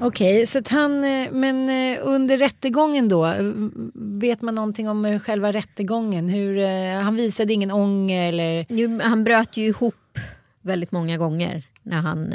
Okej, 0.00 0.46
så 0.46 0.58
att 0.58 0.68
han, 0.68 1.04
eh, 1.04 1.30
men 1.32 1.68
eh, 1.68 1.98
under 2.02 2.38
rättegången 2.38 3.08
då, 3.08 3.26
eh, 3.26 3.52
vet 3.94 4.42
man 4.42 4.54
någonting 4.54 4.88
om 4.88 5.20
själva 5.20 5.52
rättegången? 5.52 6.28
Hur, 6.28 6.64
han 7.02 7.14
visade 7.14 7.52
ingen 7.52 7.70
ånger 7.70 8.28
eller? 8.28 8.66
Jo, 8.68 9.00
han 9.02 9.24
bröt 9.24 9.56
ju 9.56 9.66
ihop 9.66 10.18
väldigt 10.62 10.92
många 10.92 11.16
gånger. 11.16 11.62
När 11.82 12.00
han, 12.00 12.34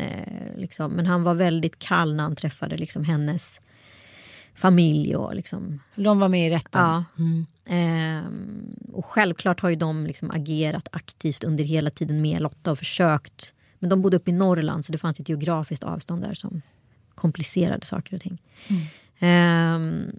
liksom, 0.55 0.91
men 0.91 1.05
han 1.05 1.23
var 1.23 1.33
väldigt 1.33 1.79
kall 1.79 2.15
när 2.15 2.23
han 2.23 2.35
träffade 2.35 2.77
liksom, 2.77 3.03
hennes 3.03 3.61
familj 4.61 5.15
och 5.15 5.35
liksom 5.35 5.79
De 5.95 6.19
var 6.19 6.29
med 6.29 6.47
i 6.47 6.49
rätten. 6.49 6.81
Ja. 6.81 7.03
Mm. 7.17 7.45
Ehm, 7.65 8.75
och 8.93 9.05
självklart 9.05 9.59
har 9.59 9.69
ju 9.69 9.75
de 9.75 10.07
liksom 10.07 10.31
agerat 10.31 10.87
aktivt 10.91 11.43
under 11.43 11.63
hela 11.63 11.89
tiden 11.89 12.21
med 12.21 12.41
Lotta 12.41 12.71
och 12.71 12.77
försökt. 12.77 13.53
Men 13.79 13.89
de 13.89 14.01
bodde 14.01 14.17
uppe 14.17 14.31
i 14.31 14.33
Norrland 14.33 14.85
så 14.85 14.91
det 14.91 14.97
fanns 14.97 15.19
ett 15.19 15.29
geografiskt 15.29 15.83
avstånd 15.83 16.21
där 16.21 16.33
som 16.33 16.61
komplicerade 17.15 17.85
saker 17.85 18.15
och 18.15 18.21
ting. 18.21 18.41
Ehm, 19.19 20.11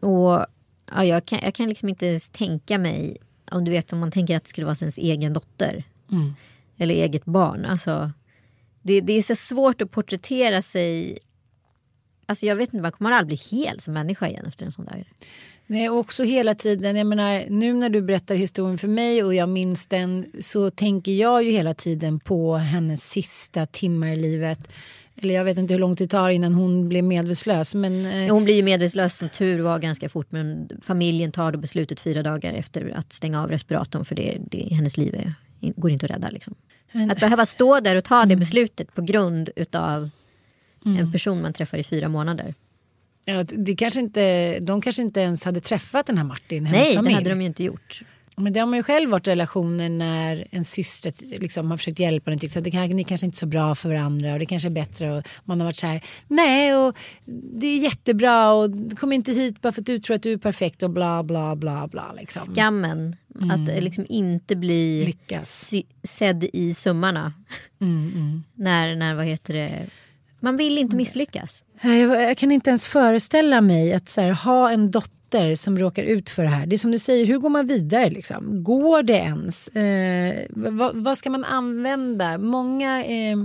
och 0.00 0.46
ja, 0.90 1.04
jag, 1.04 1.26
kan, 1.26 1.38
jag 1.42 1.54
kan 1.54 1.68
liksom 1.68 1.88
inte 1.88 2.06
ens 2.06 2.30
tänka 2.30 2.78
mig, 2.78 3.16
om 3.50 3.64
du 3.64 3.70
vet 3.70 3.92
om 3.92 3.98
man 3.98 4.10
tänker 4.10 4.36
att 4.36 4.42
det 4.42 4.48
skulle 4.48 4.66
vara 4.66 4.76
ens 4.80 4.98
egen 4.98 5.32
dotter. 5.32 5.84
Eller 6.76 6.94
eget 6.94 7.24
barn. 7.24 7.64
Alltså, 7.64 8.12
det, 8.82 9.00
det 9.00 9.12
är 9.12 9.22
så 9.22 9.36
svårt 9.36 9.82
att 9.82 9.90
porträttera 9.90 10.62
sig 10.62 11.18
Alltså 12.26 12.46
jag 12.46 12.56
vet 12.56 12.68
inte, 12.68 12.82
man 12.82 12.92
kommer 12.92 13.12
aldrig 13.12 13.38
bli 13.38 13.58
hel 13.58 13.80
som 13.80 13.94
människa 13.94 14.28
igen 14.28 14.46
efter 14.46 14.66
en 14.66 14.72
sån 14.72 14.84
där. 14.84 15.04
Nej, 15.66 15.90
och 15.90 15.98
också 15.98 16.24
hela 16.24 16.54
tiden, 16.54 16.96
jag 16.96 17.06
menar 17.06 17.44
nu 17.48 17.72
när 17.72 17.88
du 17.88 18.02
berättar 18.02 18.34
historien 18.34 18.78
för 18.78 18.88
mig 18.88 19.24
och 19.24 19.34
jag 19.34 19.48
minns 19.48 19.86
den 19.86 20.26
så 20.40 20.70
tänker 20.70 21.12
jag 21.12 21.42
ju 21.42 21.50
hela 21.50 21.74
tiden 21.74 22.20
på 22.20 22.56
hennes 22.56 23.10
sista 23.10 23.66
timmar 23.66 24.08
i 24.08 24.16
livet. 24.16 24.68
Eller 25.22 25.34
jag 25.34 25.44
vet 25.44 25.58
inte 25.58 25.74
hur 25.74 25.78
långt 25.78 25.98
det 25.98 26.06
tar 26.08 26.30
innan 26.30 26.54
hon 26.54 26.88
blev 26.88 27.04
medvetslös. 27.04 27.74
Men, 27.74 28.06
eh, 28.06 28.32
Hon 28.32 28.44
blir 28.44 28.54
ju 28.54 28.62
medvetslös 28.62 29.18
som 29.18 29.28
tur 29.28 29.60
var 29.60 29.78
ganska 29.78 30.08
fort 30.08 30.26
men 30.30 30.68
familjen 30.82 31.32
tar 31.32 31.52
då 31.52 31.58
beslutet 31.58 32.00
fyra 32.00 32.22
dagar 32.22 32.52
efter 32.52 32.94
att 32.96 33.12
stänga 33.12 33.42
av 33.42 33.50
respiratorn 33.50 34.04
för 34.04 34.14
det, 34.14 34.38
det, 34.50 34.74
hennes 34.74 34.96
liv 34.96 35.14
är, 35.14 35.34
går 35.76 35.90
inte 35.90 36.06
att 36.06 36.12
rädda. 36.12 36.30
Liksom. 36.30 36.54
Att 37.10 37.20
behöva 37.20 37.46
stå 37.46 37.80
där 37.80 37.96
och 37.96 38.04
ta 38.04 38.24
det 38.24 38.36
beslutet 38.36 38.94
på 38.94 39.02
grund 39.02 39.50
utav 39.56 40.10
en 40.86 41.12
person 41.12 41.42
man 41.42 41.52
träffar 41.52 41.78
i 41.78 41.84
fyra 41.84 42.08
månader. 42.08 42.54
ja, 43.24 43.42
det 43.42 43.76
kanske 43.76 44.00
inte, 44.00 44.58
de 44.60 44.80
kanske 44.80 45.02
inte 45.02 45.20
ens 45.20 45.44
hade 45.44 45.60
träffat 45.60 46.06
den 46.06 46.18
här 46.18 46.24
Martin, 46.24 46.68
Nej, 46.72 46.98
det 47.02 47.12
hade 47.12 47.30
de 47.30 47.40
ju 47.40 47.46
inte 47.46 47.64
gjort. 47.64 48.02
Men 48.38 48.52
det 48.52 48.60
har 48.60 48.66
man 48.66 48.76
ju 48.76 48.82
själv 48.82 49.10
varit 49.10 49.26
i 49.26 49.30
relationer 49.30 49.88
när 49.88 50.46
en 50.50 50.64
syster 50.64 51.12
liksom 51.38 51.70
har 51.70 51.78
försökt 51.78 51.98
hjälpa 51.98 52.32
en 52.32 52.38
tyckt 52.38 52.56
att 52.56 52.64
det 52.64 52.70
kan, 52.70 52.88
ni 52.90 53.04
kanske 53.04 53.26
inte 53.26 53.36
är 53.36 53.38
så 53.38 53.46
bra 53.46 53.74
för 53.74 53.88
varandra 53.88 54.32
och 54.32 54.38
det 54.38 54.46
kanske 54.46 54.68
är 54.68 54.70
bättre 54.70 55.12
och 55.12 55.28
man 55.44 55.60
har 55.60 55.64
varit 55.64 55.76
så 55.76 55.86
här 55.86 56.04
nej 56.26 56.74
och 56.76 56.96
det 57.26 57.66
är 57.66 57.78
jättebra 57.78 58.52
och 58.52 58.70
kom 58.98 59.12
inte 59.12 59.32
hit 59.32 59.62
bara 59.62 59.72
för 59.72 59.80
att 59.80 59.86
du 59.86 60.00
tror 60.00 60.16
att 60.16 60.22
du 60.22 60.32
är 60.32 60.36
perfekt 60.36 60.82
och 60.82 60.90
bla 60.90 61.22
bla 61.22 61.56
bla 61.56 61.88
bla 61.88 62.12
liksom. 62.12 62.54
Skammen 62.54 63.16
att 63.52 63.68
eh, 63.68 63.80
liksom 63.80 64.06
inte 64.08 64.56
bli 64.56 65.04
Lyckas. 65.04 65.74
sedd 66.02 66.44
i 66.52 66.74
sömmarna. 66.74 67.32
När, 68.54 68.96
när, 68.96 69.14
vad 69.14 69.26
heter 69.26 69.54
det, 69.54 69.86
man 70.40 70.56
vill 70.56 70.78
inte 70.78 70.96
misslyckas. 70.96 71.64
Jag 71.82 72.36
kan 72.36 72.52
inte 72.52 72.70
ens 72.70 72.86
föreställa 72.86 73.60
mig 73.60 73.94
att 73.94 74.08
så 74.08 74.20
här, 74.20 74.30
ha 74.30 74.70
en 74.70 74.90
dotter 74.90 75.56
som 75.56 75.78
råkar 75.78 76.02
ut 76.02 76.30
för 76.30 76.42
det 76.42 76.48
här. 76.48 76.66
Det 76.66 76.76
är 76.76 76.78
som 76.78 76.90
du 76.90 76.98
säger, 76.98 77.26
hur 77.26 77.38
går 77.38 77.48
man 77.48 77.66
vidare? 77.66 78.10
Liksom? 78.10 78.64
Går 78.64 79.02
det 79.02 79.12
ens? 79.12 79.68
Eh, 79.68 80.46
vad, 80.50 80.96
vad 80.96 81.18
ska 81.18 81.30
man 81.30 81.44
använda? 81.44 82.38
Många, 82.38 83.04
eh, 83.04 83.36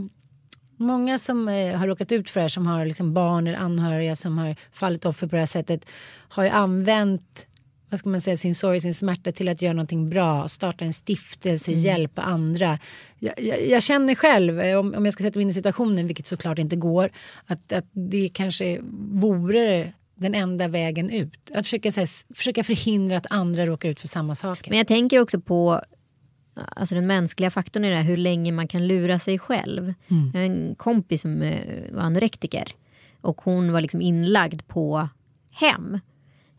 många 0.78 1.18
som 1.18 1.48
eh, 1.48 1.78
har 1.78 1.88
råkat 1.88 2.12
ut 2.12 2.30
för 2.30 2.40
det 2.40 2.44
här, 2.44 2.50
som 2.50 2.68
har 2.68 2.86
liksom 2.86 3.14
barn 3.14 3.48
eller 3.48 3.60
anhöriga 3.60 4.16
som 4.16 4.38
har 4.38 4.56
fallit 4.74 5.06
offer 5.06 5.28
på 5.28 5.36
det 5.36 5.42
här 5.42 5.46
sättet, 5.46 5.86
har 6.30 6.44
ju 6.44 6.50
använt 6.50 7.48
vad 7.92 8.00
ska 8.00 8.10
man 8.10 8.22
säga, 8.22 8.38
sin 8.38 8.56
sorg, 8.56 8.82
sin 8.82 8.94
smärta 8.94 9.32
till 9.32 9.50
att 9.50 9.62
göra 9.62 9.74
någonting 9.74 10.10
bra, 10.10 10.50
starta 10.50 10.86
en 10.86 10.94
stiftelse, 10.94 11.72
hjälpa 11.72 12.22
andra. 12.22 12.80
Jag, 13.20 13.34
jag, 13.38 13.68
jag 13.68 13.84
känner 13.84 14.16
själv, 14.16 14.62
eh, 14.62 14.80
om, 14.80 14.94
om 14.94 15.06
jag 15.06 15.14
ska 15.14 15.24
sätta 15.24 15.40
mig 15.40 15.44
in 15.44 15.50
i 15.50 15.54
situationen, 15.54 16.08
vilket 16.08 16.26
såklart 16.26 16.60
inte 16.60 16.76
går, 16.76 17.10
att, 17.46 17.74
att 17.74 17.86
det 17.92 18.30
kanske 18.34 18.80
vore 19.12 19.94
den 20.16 20.36
enda 20.36 20.68
vägen 20.68 21.10
ut. 21.10 21.52
Att 21.54 21.66
försöka, 21.66 21.90
här, 21.90 22.34
försöka 22.36 22.64
förhindra 22.64 23.18
att 23.18 23.28
andra 23.30 23.66
råkar 23.66 23.90
ut 23.90 24.00
för 24.00 24.08
samma 24.08 24.36
saker. 24.36 24.70
Men 24.70 24.78
jag 24.78 24.88
tänker 24.88 25.20
också 25.20 25.40
på 25.40 25.82
alltså 26.54 26.96
den 26.96 27.08
mänskliga 27.08 27.52
faktorn 27.52 27.86
i 27.86 27.90
det 27.90 27.96
här, 27.96 28.04
hur 28.04 28.18
länge 28.18 28.52
man 28.52 28.68
kan 28.68 28.88
lura 28.88 29.20
sig 29.20 29.40
själv. 29.40 29.94
Jag 30.34 30.40
har 30.40 30.46
en 30.46 30.76
kompis 30.76 31.22
som 31.22 31.42
eh, 31.42 31.92
var 31.92 32.02
anorektiker 32.02 32.76
och 33.22 33.42
hon 33.42 33.72
var 33.72 33.82
liksom 33.82 34.02
inlagd 34.02 34.68
på 34.68 35.10
hem 35.52 36.00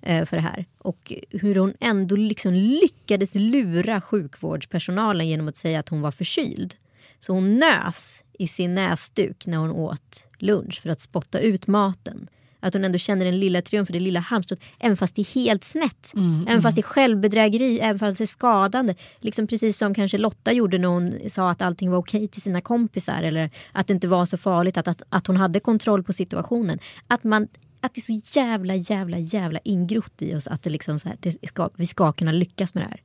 för 0.03 0.37
det 0.37 0.43
här. 0.43 0.67
Och 0.79 1.13
hur 1.31 1.55
hon 1.55 1.75
ändå 1.81 2.17
liksom 2.17 2.53
lyckades 2.53 3.35
lura 3.35 4.01
sjukvårdspersonalen 4.01 5.29
genom 5.29 5.49
att 5.49 5.57
säga 5.57 5.81
att 5.81 5.89
hon 5.89 6.01
var 6.01 6.11
förkyld. 6.11 6.75
Så 7.21 7.33
hon 7.33 7.59
nös 7.59 8.23
i 8.39 8.47
sin 8.47 8.75
näsduk 8.75 9.47
när 9.47 9.59
hon 9.59 9.71
åt 9.71 10.27
lunch 10.39 10.81
för 10.83 10.91
att 10.91 11.01
spotta 11.01 11.39
ut 11.41 11.67
maten. 11.67 12.29
Att 12.65 12.75
hon 12.75 12.85
ändå 12.85 12.99
känner 12.99 13.25
den 13.25 13.41
lilla 13.41 13.63
triumfen, 13.63 13.93
det 13.93 14.01
lilla 14.01 14.21
halmstrået, 14.21 14.63
även 14.79 14.97
fast 14.97 15.17
det 15.17 15.23
är 15.23 15.35
helt 15.35 15.65
snett. 15.65 16.13
även 16.49 16.63
fast 16.63 16.77
det 16.77 16.81
är 16.81 16.83
självbedrägeri, 16.83 17.81
även 17.81 17.99
fast 17.99 18.19
det 18.19 18.25
är 18.25 18.27
skadande. 18.27 18.95
Liksom 19.21 19.47
precis 19.47 19.79
som 19.79 19.95
kanske 19.95 20.19
Lotta 20.19 20.53
gjorde 20.53 20.79
när 20.79 20.89
hon 20.89 21.31
sa 21.31 21.51
att 21.51 21.63
allting 21.63 21.91
var 21.91 21.99
okej 21.99 22.29
till 22.29 22.43
sina 22.43 22.61
kompisar. 22.61 23.23
Eller 23.23 23.51
att 23.73 23.87
det 23.87 23.93
inte 23.93 24.09
var 24.09 24.27
så 24.27 24.37
farligt, 24.37 24.77
att, 24.77 24.89
att, 24.89 25.03
att 25.09 25.27
hon 25.27 25.37
hade 25.37 25.61
kontroll 25.61 26.03
på 26.03 26.13
situationen. 26.13 26.79
Att, 27.07 27.25
man, 27.25 27.49
att 27.83 27.95
det 27.95 27.99
är 27.99 28.03
så 28.03 28.21
jävla, 28.41 28.75
jävla, 28.75 29.19
jävla 29.19 29.59
ingrott 29.65 30.23
i 30.23 30.35
oss 30.35 30.47
att 30.49 30.63
det 30.63 30.71
liksom 30.71 30.99
så 30.99 31.09
här, 31.09 31.17
det 31.21 31.49
ska, 31.49 31.71
vi 31.77 31.87
ska 31.87 32.13
kunna 32.13 32.33
lyckas 32.33 32.75
med 32.75 32.85
det 32.85 32.89
här. 32.89 33.01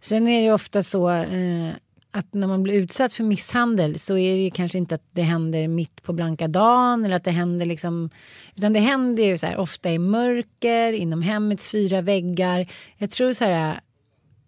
Sen 0.00 0.28
är 0.28 0.42
det 0.42 0.52
ofta 0.52 0.82
så 0.82 1.10
eh, 1.10 1.70
att 2.10 2.34
när 2.34 2.46
man 2.46 2.62
blir 2.62 2.74
utsatt 2.74 3.12
för 3.12 3.24
misshandel 3.24 3.98
så 3.98 4.18
är 4.18 4.36
det 4.44 4.50
kanske 4.50 4.78
inte 4.78 4.94
att 4.94 5.04
det 5.10 5.22
händer 5.22 5.68
mitt 5.68 6.02
på 6.02 6.12
blanka 6.12 6.48
dagen 6.48 7.04
eller 7.04 7.16
att 7.16 7.24
det 7.24 7.30
händer 7.30 7.66
liksom 7.66 8.10
utan 8.54 8.72
det 8.72 8.80
händer 8.80 9.22
ju 9.24 9.38
så 9.38 9.46
här 9.46 9.56
ofta 9.56 9.90
i 9.90 9.98
mörker 9.98 10.92
inom 10.92 11.22
hemmets 11.22 11.70
fyra 11.70 12.00
väggar. 12.00 12.66
Jag 12.98 13.10
tror 13.10 13.32
så 13.32 13.44
här 13.44 13.80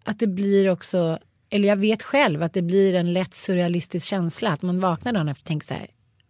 att 0.03 0.19
det 0.19 0.27
blir 0.27 0.69
också 0.69 1.19
eller 1.49 1.67
jag 1.69 1.75
vet 1.77 2.03
själv 2.03 2.43
att 2.43 2.53
det 2.53 2.61
blir 2.61 2.95
en 2.95 3.13
lätt 3.13 3.35
surrealistisk 3.35 4.07
känsla 4.07 4.49
att 4.51 4.61
man 4.61 4.79
vaknar 4.79 5.13
dagen 5.13 5.29
efter 5.29 5.41
och 5.41 5.47
tänker 5.47 5.67
så 5.67 5.73
här 5.73 5.87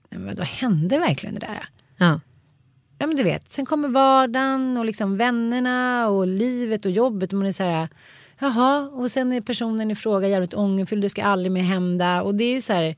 "Nej, 0.09 0.19
men 0.19 0.35
vad 0.35 0.47
hände 0.47 0.99
verkligen 0.99 1.35
det 1.35 1.41
där? 1.41 1.69
Ja. 1.97 2.19
Ja 2.97 3.07
men 3.07 3.15
du 3.15 3.23
vet, 3.23 3.51
sen 3.51 3.65
kommer 3.65 3.87
vardagen 3.87 4.77
och 4.77 4.85
liksom 4.85 5.17
vännerna 5.17 6.09
och 6.09 6.27
livet 6.27 6.85
och 6.85 6.91
jobbet. 6.91 7.33
Och 7.33 7.39
man 7.39 7.47
är 7.47 7.51
så 7.51 7.63
här 7.63 7.89
jaha. 8.39 8.89
Och 8.89 9.11
sen 9.11 9.33
är 9.33 9.41
personen 9.41 9.91
i 9.91 9.95
fråga 9.95 10.27
jävligt 10.27 10.53
ångerfylld. 10.53 11.01
det 11.01 11.09
ska 11.09 11.23
aldrig 11.23 11.51
mer 11.51 11.63
hända. 11.63 12.21
Och 12.21 12.35
det 12.35 12.43
är 12.43 12.53
ju 12.53 12.61
så 12.61 12.73
här 12.73 12.95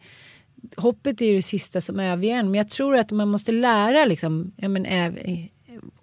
hoppet 0.77 1.21
är 1.21 1.25
ju 1.25 1.35
det 1.35 1.41
sista 1.41 1.81
som 1.81 1.99
överger 1.99 2.35
en. 2.35 2.45
Men 2.51 2.55
jag 2.55 2.69
tror 2.69 2.97
att 2.97 3.11
man 3.11 3.27
måste 3.27 3.51
lära 3.51 4.05
liksom, 4.05 4.51
ja 4.55 4.69
men 4.69 4.85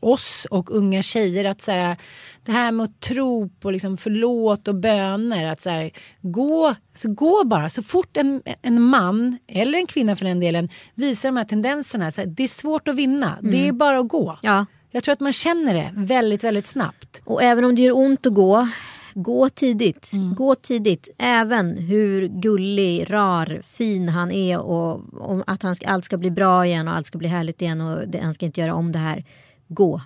oss 0.01 0.47
och 0.51 0.71
unga 0.71 1.03
tjejer 1.03 1.45
att 1.45 1.61
så 1.61 1.71
här, 1.71 1.97
det 2.43 2.53
här 2.53 2.73
med 2.73 2.85
att 2.85 3.01
tro 3.01 3.49
på 3.49 3.71
liksom 3.71 3.97
förlåt 3.97 4.69
och 4.69 4.75
böner 4.75 5.53
att 5.53 5.61
så 5.61 5.71
här, 5.71 5.91
gå, 6.21 6.67
alltså 6.67 7.09
gå 7.09 7.45
bara 7.45 7.69
så 7.69 7.83
fort 7.83 8.17
en, 8.17 8.43
en 8.63 8.83
man 8.83 9.39
eller 9.49 9.79
en 9.79 9.87
kvinna 9.87 10.17
för 10.17 10.25
den 10.25 10.41
delen 10.41 10.69
visar 10.95 11.29
de 11.29 11.37
här 11.37 11.45
tendenserna 11.45 12.11
så 12.11 12.21
här, 12.21 12.29
det 12.29 12.43
är 12.43 12.49
svårt 12.49 12.89
att 12.89 12.97
vinna 12.97 13.39
det 13.43 13.69
är 13.69 13.73
bara 13.73 13.99
att 13.99 14.09
gå. 14.09 14.39
ja. 14.43 14.67
Jag 14.95 15.03
tror 15.03 15.13
att 15.13 15.21
man 15.21 15.33
känner 15.33 15.75
det 15.75 15.91
väldigt 15.95 16.45
väldigt 16.45 16.67
snabbt. 16.67 17.21
Och 17.25 17.43
även 17.43 17.65
om 17.65 17.75
det 17.75 17.83
gör 17.83 17.97
ont 17.97 18.27
att 18.27 18.35
gå, 18.35 18.69
gå 19.15 19.49
tidigt. 19.49 20.11
Gå 20.37 20.55
tidigt. 20.55 21.09
Även 21.19 21.79
hur 21.79 22.29
gullig, 22.29 23.11
rar, 23.11 23.63
fin 23.67 24.09
han 24.09 24.31
är 24.31 24.59
och 24.59 25.01
om 25.31 25.45
att 25.47 25.63
han 25.63 25.77
ska, 25.77 25.87
allt 25.87 26.05
ska 26.05 26.17
bli 26.17 26.31
bra 26.31 26.67
igen 26.67 26.89
och 26.89 26.95
allt 26.95 27.07
ska 27.07 27.19
bli 27.19 27.29
härligt 27.29 27.63
igen 27.63 27.81
och 27.81 28.09
det, 28.09 28.19
han 28.19 28.35
ska 28.35 28.47
inte 28.47 28.61
göra 28.61 28.75
om 28.75 28.93
det 28.93 28.99
här. 28.99 29.25
Gå. 29.69 30.01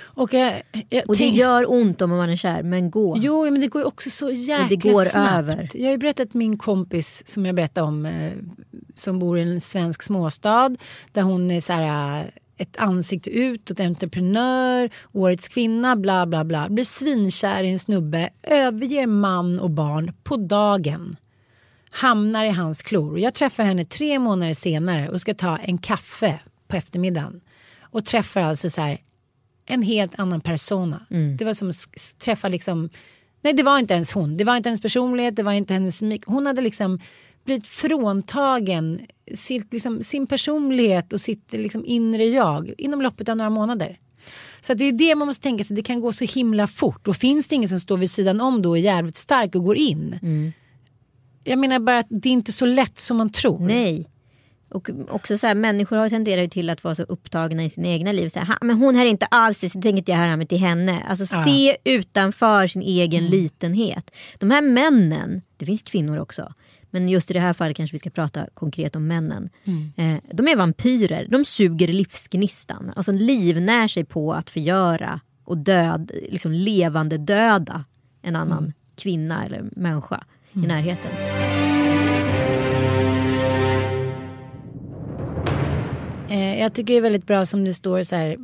Och, 0.00 0.34
jag, 0.34 0.62
jag 0.88 1.02
Och 1.08 1.14
det 1.14 1.18
tänk- 1.18 1.36
gör 1.36 1.70
ont 1.70 2.02
om 2.02 2.10
man 2.10 2.30
är 2.30 2.36
kär, 2.36 2.62
men 2.62 2.90
gå. 2.90 3.16
Jo, 3.18 3.44
men 3.44 3.60
det 3.60 3.66
går 3.68 3.82
ju 3.82 3.86
också 3.86 4.10
så 4.10 4.30
jäkla 4.30 4.64
Och 4.64 4.68
det 4.70 4.76
går 4.76 5.04
snabbt. 5.04 5.38
över. 5.38 5.70
Jag 5.74 5.84
har 5.84 5.90
ju 5.90 5.98
berättat 5.98 6.34
min 6.34 6.58
kompis 6.58 7.22
som 7.26 7.46
jag 7.46 7.54
berättade 7.54 7.86
om 7.86 8.06
eh, 8.06 8.32
som 8.94 9.18
bor 9.18 9.38
i 9.38 9.42
en 9.42 9.60
svensk 9.60 10.02
småstad 10.02 10.76
där 11.12 11.22
hon 11.22 11.50
är 11.50 11.60
så 11.60 11.72
här 11.72 12.18
eh, 12.20 12.24
ett 12.60 12.76
ansikte 12.76 13.30
utåt, 13.30 13.80
entreprenör, 13.80 14.90
årets 15.12 15.48
kvinna, 15.48 15.96
bla 15.96 16.26
bla 16.26 16.44
bla. 16.44 16.68
Blir 16.68 16.84
svinkär 16.84 17.62
i 17.62 17.68
en 17.70 17.78
snubbe, 17.78 18.30
överger 18.42 19.06
man 19.06 19.58
och 19.60 19.70
barn 19.70 20.12
på 20.24 20.36
dagen. 20.36 21.16
Hamnar 21.90 22.44
i 22.44 22.50
hans 22.50 22.82
klor. 22.82 23.18
Jag 23.18 23.34
träffar 23.34 23.64
henne 23.64 23.84
tre 23.84 24.18
månader 24.18 24.54
senare 24.54 25.08
och 25.08 25.20
ska 25.20 25.34
ta 25.34 25.56
en 25.56 25.78
kaffe 25.78 26.40
på 26.68 26.76
eftermiddagen. 26.76 27.40
Och 27.90 28.04
träffar 28.04 28.40
alltså 28.40 28.70
så 28.70 28.80
här 28.80 28.98
en 29.66 29.82
helt 29.82 30.18
annan 30.18 30.40
persona. 30.40 31.06
Det 31.38 31.44
var 31.44 31.54
som 31.54 31.68
att 31.68 32.18
träffa 32.18 32.48
liksom, 32.48 32.88
nej 33.42 33.52
det 33.52 33.62
var 33.62 33.78
inte 33.78 33.94
ens 33.94 34.12
hon, 34.12 34.36
det 34.36 34.44
var 34.44 34.56
inte 34.56 34.68
hennes 34.68 34.82
personlighet, 34.82 35.36
det 35.36 35.42
var 35.42 35.52
inte 35.52 35.74
hennes 35.74 36.02
mik. 36.02 36.24
Hon 36.26 36.46
hade 36.46 36.60
liksom 36.60 37.00
blivit 37.44 37.66
fråntagen 37.66 39.00
sitt, 39.34 39.72
liksom, 39.72 40.02
sin 40.02 40.26
personlighet 40.26 41.12
och 41.12 41.20
sitt 41.20 41.52
liksom, 41.52 41.84
inre 41.84 42.24
jag 42.24 42.74
inom 42.78 43.02
loppet 43.02 43.28
av 43.28 43.36
några 43.36 43.50
månader. 43.50 43.98
Så 44.60 44.72
att 44.72 44.78
det 44.78 44.84
är 44.84 44.92
det 44.92 45.14
man 45.14 45.26
måste 45.26 45.42
tänka 45.42 45.64
sig, 45.64 45.76
det 45.76 45.82
kan 45.82 46.00
gå 46.00 46.12
så 46.12 46.24
himla 46.24 46.66
fort 46.66 47.08
och 47.08 47.16
finns 47.16 47.48
det 47.48 47.54
ingen 47.54 47.68
som 47.68 47.80
står 47.80 47.96
vid 47.96 48.10
sidan 48.10 48.40
om 48.40 48.62
då 48.62 48.68
och 48.68 48.78
är 48.78 48.82
jävligt 48.82 49.16
stark 49.16 49.54
och 49.54 49.64
går 49.64 49.76
in. 49.76 50.18
Jag 51.44 51.58
menar 51.58 51.78
bara 51.78 51.98
att 51.98 52.06
det 52.10 52.28
är 52.28 52.32
inte 52.32 52.52
så 52.52 52.66
lätt 52.66 52.98
som 52.98 53.16
man 53.16 53.32
tror. 53.32 53.58
Nej. 53.60 54.08
Och 54.68 54.90
också 55.08 55.38
så 55.38 55.46
här, 55.46 55.54
människor 55.54 55.96
har 55.96 56.08
tenderar 56.08 56.42
ju 56.42 56.48
till 56.48 56.70
att 56.70 56.84
vara 56.84 56.94
så 56.94 57.02
upptagna 57.02 57.64
i 57.64 57.70
sina 57.70 57.88
egna 57.88 58.12
liv. 58.12 58.28
Så 58.28 58.38
här, 58.38 58.46
"Ha, 58.46 58.56
men 58.62 58.76
hon 58.76 58.94
här 58.94 59.06
inte 59.06 59.26
av 59.30 59.52
sig 59.52 59.70
så 59.70 59.80
tänker 59.80 59.98
inte 59.98 60.12
jag 60.12 60.18
höra 60.18 60.36
mig 60.36 60.46
till 60.46 60.58
henne. 60.58 61.02
Alltså 61.08 61.26
se 61.26 61.76
utanför 61.84 62.66
sin 62.66 62.82
egen 62.82 63.26
litenhet. 63.26 64.10
De 64.38 64.50
här 64.50 64.62
männen, 64.62 65.42
det 65.56 65.66
finns 65.66 65.82
kvinnor 65.82 66.18
också. 66.18 66.52
Men 66.90 67.08
just 67.08 67.30
i 67.30 67.34
det 67.34 67.40
här 67.40 67.52
fallet 67.52 67.76
kanske 67.76 67.94
vi 67.94 67.98
ska 67.98 68.10
prata 68.10 68.46
konkret 68.54 68.96
om 68.96 69.06
männen. 69.06 69.50
Eh, 69.96 70.16
de 70.32 70.48
är 70.48 70.56
vampyrer, 70.56 71.26
de 71.30 71.44
suger 71.44 71.88
livsgnistan. 71.88 72.92
Alltså 72.96 73.12
livnär 73.12 73.88
sig 73.88 74.04
på 74.04 74.32
att 74.32 74.50
förgöra 74.50 75.20
och 75.44 75.58
död, 75.58 76.10
liksom 76.30 76.52
levande 76.52 77.18
döda 77.18 77.84
en 78.22 78.36
annan 78.36 78.72
kvinna 78.96 79.44
eller 79.44 79.64
människa 79.76 80.24
i 80.52 80.58
närheten. 80.58 81.10
Eh, 86.30 86.60
jag 86.60 86.74
tycker 86.74 86.92
det 86.92 86.98
är 86.98 87.00
väldigt 87.00 87.26
bra 87.26 87.46
som 87.46 87.64
det 87.64 87.74
står 87.74 88.02
så 88.02 88.16
här. 88.16 88.36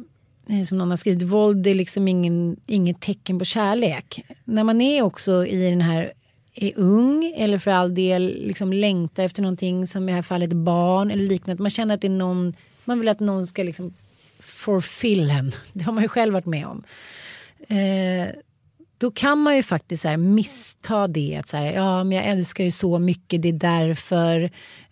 Eh, 0.49 0.63
som 0.63 0.79
någon 0.79 0.91
har 0.91 0.97
skrivit, 0.97 1.23
våld 1.23 1.67
är 1.67 1.75
liksom 1.75 2.09
ingen, 2.09 2.57
inget 2.67 3.01
tecken 3.01 3.39
på 3.39 3.45
kärlek. 3.45 4.25
När 4.45 4.65
man 4.65 4.81
är 4.81 5.03
också 5.03 5.47
i 5.47 5.71
den 5.71 5.81
här, 5.81 6.13
är 6.55 6.73
ung 6.77 7.35
eller 7.37 7.59
för 7.59 7.71
all 7.71 7.95
del 7.95 8.43
liksom 8.47 8.73
längtar 8.73 9.25
efter 9.25 9.43
någonting 9.43 9.87
som 9.87 10.09
i 10.09 10.13
det 10.13 10.17
här 10.17 10.23
fallet 10.23 10.53
barn 10.53 11.11
eller 11.11 11.25
liknande. 11.25 11.63
Man 11.63 11.71
känner 11.71 11.95
att 11.95 12.01
det 12.01 12.07
är 12.07 12.11
någon, 12.11 12.55
man 12.85 12.99
vill 13.01 13.09
att 13.09 13.21
någon 13.21 13.47
ska 13.47 13.63
liksom 13.63 13.95
fulfill 14.41 15.31
en. 15.31 15.53
Det 15.73 15.85
har 15.85 15.93
man 15.93 16.03
ju 16.03 16.09
själv 16.09 16.33
varit 16.33 16.47
med 16.47 16.67
om. 16.67 16.85
Eh, 17.69 18.29
då 19.05 19.11
kan 19.11 19.39
man 19.39 19.57
ju 19.57 19.63
faktiskt 19.63 20.03
så 20.03 20.17
missta 20.17 21.09
det. 21.09 21.37
Att 21.37 21.49
så 21.49 21.57
här, 21.57 21.73
ja, 21.73 22.05
men 22.05 22.17
jag 22.19 22.27
älskar 22.27 22.65
ju 22.65 22.71
så 22.71 22.99
mycket, 22.99 23.43
det 23.43 23.49
är 23.49 23.53
därför. 23.53 24.43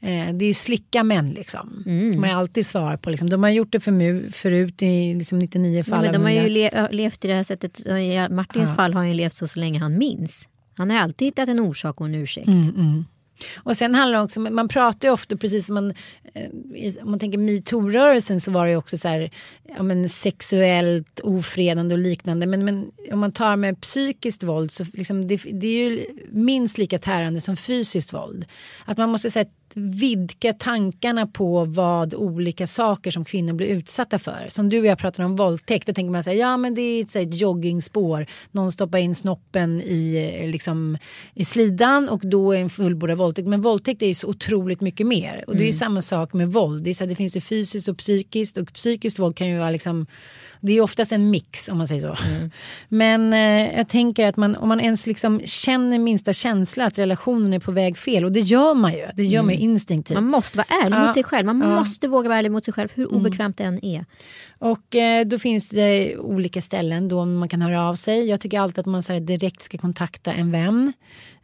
Eh, 0.00 0.34
det 0.34 0.44
är 0.44 0.46
ju 0.46 0.54
slicka 0.54 1.04
män 1.04 1.30
liksom. 1.30 1.82
Man 2.20 2.30
har 2.30 2.36
alltid 2.40 2.66
svar 2.66 2.96
på. 2.96 3.10
Liksom. 3.10 3.30
De 3.30 3.42
har 3.42 3.50
gjort 3.50 3.72
det 3.72 3.80
för 3.80 4.30
förut 4.32 4.82
i 4.82 5.14
liksom 5.14 5.38
99 5.38 5.82
fall. 5.82 5.98
Ja, 5.98 6.02
men 6.02 6.12
de 6.12 6.22
har 6.22 6.30
ju 6.30 6.36
100. 6.38 6.88
le- 6.88 6.88
levt 6.96 7.24
i 7.24 7.28
det 7.28 7.34
här 7.34 7.42
sättet. 7.42 7.86
I 7.86 8.28
Martins 8.30 8.74
fall 8.76 8.92
har 8.92 9.00
han 9.00 9.08
ju 9.08 9.14
levt 9.14 9.34
så, 9.34 9.48
så 9.48 9.58
länge 9.60 9.78
han 9.78 9.98
minns. 9.98 10.48
Han 10.78 10.90
har 10.90 10.98
alltid 10.98 11.26
hittat 11.26 11.48
en 11.48 11.60
orsak 11.60 12.00
och 12.00 12.06
en 12.06 12.14
ursäkt. 12.14 12.48
Mm, 12.48 13.04
och 13.56 13.76
sen 13.76 13.94
handlar 13.94 14.18
det 14.18 14.24
också 14.24 14.40
man 14.40 14.68
pratar 14.68 15.08
ju 15.08 15.14
ofta 15.14 15.36
precis 15.36 15.66
som 15.66 15.74
man, 15.74 15.90
eh, 16.34 16.94
om 17.02 17.10
man 17.10 17.18
tänker 17.18 17.38
metoo-rörelsen 17.38 18.40
så 18.40 18.50
var 18.50 18.64
det 18.64 18.70
ju 18.70 18.76
också 18.76 18.98
så 18.98 19.08
här, 19.08 19.30
ja, 19.76 19.82
men 19.82 20.08
sexuellt 20.08 21.20
ofredande 21.20 21.94
och 21.94 21.98
liknande. 21.98 22.46
Men, 22.46 22.64
men 22.64 22.90
om 23.12 23.18
man 23.18 23.32
tar 23.32 23.56
med 23.56 23.80
psykiskt 23.80 24.42
våld 24.42 24.72
så 24.72 24.84
liksom, 24.92 25.26
det, 25.26 25.40
det 25.52 25.66
är 25.66 25.90
ju 25.90 26.04
minst 26.30 26.78
lika 26.78 26.98
tärande 26.98 27.40
som 27.40 27.56
fysiskt 27.56 28.12
våld. 28.12 28.44
Att 28.84 28.98
man 28.98 29.10
måste 29.10 29.30
vidga 29.76 30.52
tankarna 30.52 31.26
på 31.26 31.64
vad 31.64 32.14
olika 32.14 32.66
saker 32.66 33.10
som 33.10 33.24
kvinnor 33.24 33.52
blir 33.52 33.66
utsatta 33.66 34.18
för. 34.18 34.46
Som 34.48 34.68
du 34.68 34.80
och 34.80 34.86
jag 34.86 34.98
pratar 34.98 35.24
om 35.24 35.36
våldtäkt, 35.36 35.86
då 35.86 35.92
tänker 35.92 36.10
man 36.10 36.24
säga 36.24 36.36
ja 36.36 36.56
men 36.56 36.74
det 36.74 36.80
är 36.80 37.02
ett, 37.04 37.16
ett 37.16 37.40
joggingspår. 37.40 38.26
Någon 38.50 38.72
stoppar 38.72 38.98
in 38.98 39.14
snoppen 39.14 39.80
i, 39.80 40.32
eh, 40.42 40.50
liksom, 40.50 40.98
i 41.34 41.44
slidan 41.44 42.08
och 42.08 42.20
då 42.24 42.52
är 42.52 42.60
en 42.60 42.70
fullbordad 42.70 43.18
våldtäkt. 43.18 43.48
Men 43.48 43.62
våldtäkt 43.62 44.02
är 44.02 44.06
ju 44.06 44.14
så 44.14 44.28
otroligt 44.28 44.80
mycket 44.80 45.06
mer. 45.06 45.44
Och 45.46 45.56
det 45.56 45.64
är 45.64 45.66
ju 45.66 45.72
samma 45.72 46.02
sak 46.02 46.32
med 46.32 46.52
våld. 46.52 46.84
Det, 46.84 46.90
är 46.90 46.94
så 46.94 47.06
det 47.06 47.14
finns 47.14 47.36
ju 47.36 47.40
fysiskt 47.40 47.88
och 47.88 47.98
psykiskt 47.98 48.58
och 48.58 48.72
psykiskt 48.72 49.18
våld 49.18 49.36
kan 49.36 49.48
ju 49.48 49.58
vara 49.58 49.70
liksom 49.70 50.06
det 50.64 50.72
är 50.72 50.80
oftast 50.80 51.12
en 51.12 51.30
mix 51.30 51.68
om 51.68 51.78
man 51.78 51.88
säger 51.88 52.08
så. 52.08 52.16
Men 52.88 53.32
eh, 53.32 53.76
jag 53.76 53.88
tänker 53.88 54.28
att 54.28 54.36
man, 54.36 54.56
om 54.56 54.68
man 54.68 54.80
ens 54.80 55.06
liksom 55.06 55.40
känner 55.44 55.98
minsta 55.98 56.32
känsla 56.32 56.86
att 56.86 56.98
relationen 56.98 57.52
är 57.52 57.58
på 57.58 57.72
väg 57.72 57.98
fel 57.98 58.24
och 58.24 58.32
det 58.32 58.40
gör 58.40 58.74
man 58.74 58.92
ju. 58.92 59.06
Det 59.14 59.24
gör 59.24 59.42
man 59.42 59.54
ju 59.54 59.60
instinktivt. 59.60 60.14
Man 60.14 60.24
måste 60.30 60.58
vara 60.58 60.66
ärlig 60.84 60.96
Ja. 60.96 61.06
mot 61.06 61.14
sig 61.14 61.24
själv. 61.24 61.46
Man 61.46 61.60
Ja. 61.60 61.74
måste 61.74 62.08
våga 62.08 62.28
vara 62.28 62.38
ärlig 62.38 62.52
mot 62.52 62.64
sig 62.64 62.74
själv 62.74 62.88
hur 62.94 63.12
obekvämt 63.14 63.56
det 63.56 63.64
än 63.64 63.84
är. 63.84 64.04
Och 64.58 64.94
eh, 64.94 65.24
då 65.26 65.38
finns 65.38 65.68
det 65.70 66.16
olika 66.18 66.60
ställen 66.60 67.08
då 67.08 67.24
man 67.24 67.48
kan 67.48 67.62
höra 67.62 67.88
av 67.88 67.94
sig. 67.94 68.28
Jag 68.28 68.40
tycker 68.40 68.60
alltid 68.60 68.78
att 68.78 68.86
man 68.86 69.02
så 69.02 69.12
här, 69.12 69.20
direkt 69.20 69.62
ska 69.62 69.78
kontakta 69.78 70.32
en 70.32 70.50
vän. 70.52 70.92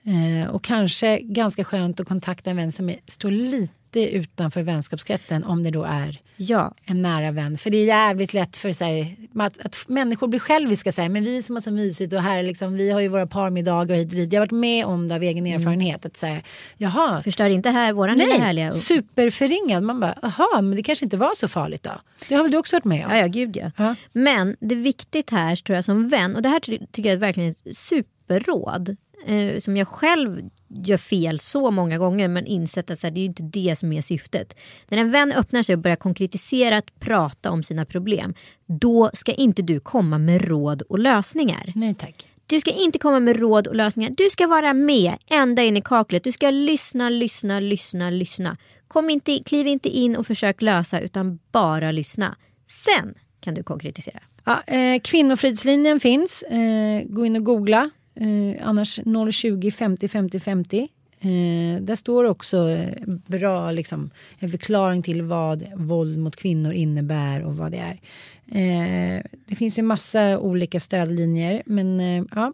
Eh, 0.04 0.50
och 0.50 0.64
kanske 0.64 1.20
ganska 1.20 1.64
skönt 1.64 2.00
att 2.00 2.08
kontakta 2.08 2.50
en 2.50 2.56
vän 2.56 2.72
som 2.72 2.88
är, 2.88 2.96
står 3.06 3.30
lite 3.30 3.72
utanför 3.96 4.62
vänskapskretsen 4.62 5.44
om 5.44 5.62
det 5.62 5.70
då 5.70 5.84
är 5.84 6.20
Ja, 6.40 6.74
en 6.84 7.02
nära 7.02 7.30
vän. 7.30 7.58
För 7.58 7.70
det 7.70 7.76
är 7.78 7.84
jävligt 7.84 8.34
lätt 8.34 8.56
för 8.56 8.72
så 8.72 8.84
här, 8.84 9.16
att, 9.34 9.58
att 9.66 9.88
människor 9.88 10.28
blir 10.28 10.40
själviska. 10.40 10.92
Så 10.92 11.02
här, 11.02 11.08
men 11.08 11.24
vi 11.24 11.42
som 11.42 11.56
har 11.56 11.60
så 11.60 11.70
mysigt 11.70 12.12
och 12.12 12.22
här 12.22 12.42
liksom, 12.42 12.74
vi 12.74 12.90
har 12.90 13.00
ju 13.00 13.08
våra 13.08 13.26
parmiddagar 13.26 13.94
och 13.94 14.00
hit 14.00 14.08
och 14.08 14.16
dit. 14.16 14.32
Jag 14.32 14.40
har 14.40 14.46
varit 14.46 14.60
med 14.60 14.86
om 14.86 15.08
det 15.08 15.14
av 15.14 15.22
egen 15.22 15.46
erfarenhet. 15.46 16.06
Att 16.06 16.16
säga, 16.16 16.40
jaha, 16.76 17.22
förstör 17.22 17.48
inte 17.48 17.70
här 17.70 17.92
våran 17.92 18.18
lilla 18.18 18.34
härliga... 18.38 18.70
nej, 18.70 18.80
superförringad. 18.80 19.82
Man 19.82 20.00
bara, 20.00 20.14
jaha, 20.22 20.62
men 20.62 20.76
det 20.76 20.82
kanske 20.82 21.04
inte 21.04 21.16
var 21.16 21.34
så 21.34 21.48
farligt 21.48 21.82
då. 21.82 21.92
Det 22.28 22.34
har 22.34 22.42
väl 22.42 22.52
du 22.52 22.58
också 22.58 22.76
varit 22.76 22.84
med 22.84 23.06
om? 23.06 23.12
Ja, 23.12 23.18
ja, 23.18 23.26
gud 23.26 23.56
ja. 23.56 23.70
Ja. 23.76 23.94
Men 24.12 24.56
det 24.60 24.74
är 24.74 24.78
viktigt 24.80 25.30
här 25.30 25.56
tror 25.56 25.76
jag 25.76 25.84
som 25.84 26.08
vän, 26.08 26.36
och 26.36 26.42
det 26.42 26.48
här 26.48 26.60
ty- 26.60 26.78
tycker 26.92 27.08
jag 27.08 27.16
är 27.16 27.20
verkligen 27.20 27.50
ett 27.50 27.76
superråd. 27.76 28.96
Eh, 29.26 29.58
som 29.58 29.76
jag 29.76 29.88
själv 29.88 30.48
gör 30.68 30.96
fel 30.96 31.40
så 31.40 31.70
många 31.70 31.98
gånger 31.98 32.28
men 32.28 32.46
insett 32.46 32.90
att 32.90 32.98
så 32.98 33.06
här, 33.06 33.14
det 33.14 33.20
är 33.20 33.24
inte 33.24 33.42
det 33.42 33.76
som 33.76 33.92
är 33.92 34.02
syftet. 34.02 34.56
När 34.88 34.98
en 34.98 35.10
vän 35.10 35.32
öppnar 35.32 35.62
sig 35.62 35.72
och 35.72 35.78
börjar 35.78 35.96
konkretisera 35.96 36.76
att 36.76 37.00
prata 37.00 37.50
om 37.50 37.62
sina 37.62 37.84
problem, 37.84 38.34
då 38.66 39.10
ska 39.14 39.32
inte 39.32 39.62
du 39.62 39.80
komma 39.80 40.18
med 40.18 40.48
råd 40.48 40.82
och 40.82 40.98
lösningar. 40.98 41.72
Nej 41.74 41.94
tack. 41.94 42.28
Du 42.46 42.60
ska 42.60 42.70
inte 42.70 42.98
komma 42.98 43.20
med 43.20 43.36
råd 43.36 43.66
och 43.66 43.76
lösningar. 43.76 44.10
Du 44.10 44.30
ska 44.30 44.46
vara 44.46 44.74
med 44.74 45.16
ända 45.30 45.62
in 45.62 45.76
i 45.76 45.80
kaklet. 45.80 46.24
Du 46.24 46.32
ska 46.32 46.50
lyssna, 46.50 47.08
lyssna, 47.08 47.60
lyssna, 47.60 48.10
lyssna. 48.10 48.56
Kom 48.88 49.10
inte, 49.10 49.38
kliv 49.46 49.66
inte 49.66 49.88
in 49.88 50.16
och 50.16 50.26
försök 50.26 50.62
lösa 50.62 51.00
utan 51.00 51.38
bara 51.52 51.92
lyssna. 51.92 52.36
Sen 52.66 53.14
kan 53.40 53.54
du 53.54 53.62
konkretisera. 53.62 54.20
Ja, 54.44 54.62
eh, 54.66 55.00
kvinnofridslinjen 55.00 56.00
finns. 56.00 56.42
Eh, 56.42 57.02
gå 57.04 57.26
in 57.26 57.36
och 57.36 57.44
googla. 57.44 57.90
Eh, 58.20 58.68
annars 58.68 59.00
020 59.32 59.70
50 59.70 60.08
50 60.08 60.40
50. 60.40 60.88
Eh, 61.20 61.82
där 61.82 61.96
står 61.96 62.24
också 62.24 62.70
eh, 62.70 62.92
bra 63.26 63.70
liksom, 63.70 64.10
en 64.38 64.50
förklaring 64.50 65.02
till 65.02 65.22
vad 65.22 65.64
våld 65.76 66.18
mot 66.18 66.36
kvinnor 66.36 66.72
innebär 66.72 67.44
och 67.44 67.56
vad 67.56 67.72
det 67.72 67.78
är. 67.78 68.00
Eh, 68.46 69.22
det 69.46 69.54
finns 69.54 69.78
ju 69.78 69.82
massa 69.82 70.38
olika 70.38 70.80
stödlinjer 70.80 71.62
men 71.66 72.00
eh, 72.00 72.24
ja. 72.34 72.52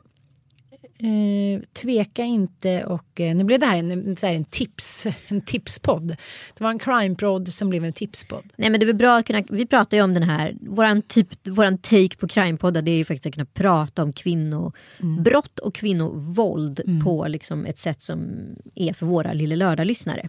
Eh, 0.98 1.62
tveka 1.82 2.24
inte 2.24 2.84
och 2.84 3.20
eh, 3.20 3.36
nu 3.36 3.44
blev 3.44 3.60
det 3.60 3.66
här 3.66 3.76
en, 3.76 4.16
så 4.16 4.26
här 4.26 4.34
en 4.34 4.44
tips 4.44 5.06
en 5.26 5.40
tipspodd. 5.40 6.16
Det 6.54 6.64
var 6.64 6.70
en 6.70 6.78
crime-podd 6.78 7.48
som 7.48 7.70
blev 7.70 7.84
en 7.84 7.92
tipspodd. 7.92 8.44
Nej 8.56 8.70
men 8.70 8.80
det 8.80 8.88
är 8.88 8.92
bra 8.92 9.16
att 9.16 9.26
kunna, 9.26 9.42
vi 9.50 9.66
pratar 9.66 9.96
ju 9.96 10.02
om 10.02 10.14
den 10.14 10.22
här, 10.22 10.54
våran, 10.60 11.02
typ, 11.02 11.48
våran 11.48 11.78
take 11.78 12.16
på 12.16 12.26
crime-poddar 12.26 12.82
det 12.82 12.90
är 12.90 12.96
ju 12.96 13.04
faktiskt 13.04 13.26
att 13.26 13.34
kunna 13.34 13.46
prata 13.46 14.02
om 14.02 14.12
kvinnobrott 14.12 15.58
och 15.58 15.74
kvinnovåld 15.74 16.80
på 17.04 17.26
liksom 17.28 17.66
ett 17.66 17.78
sätt 17.78 18.02
som 18.02 18.30
är 18.74 18.92
för 18.92 19.06
våra 19.06 19.32
Lille 19.32 19.56
Lördag-lyssnare. 19.56 20.28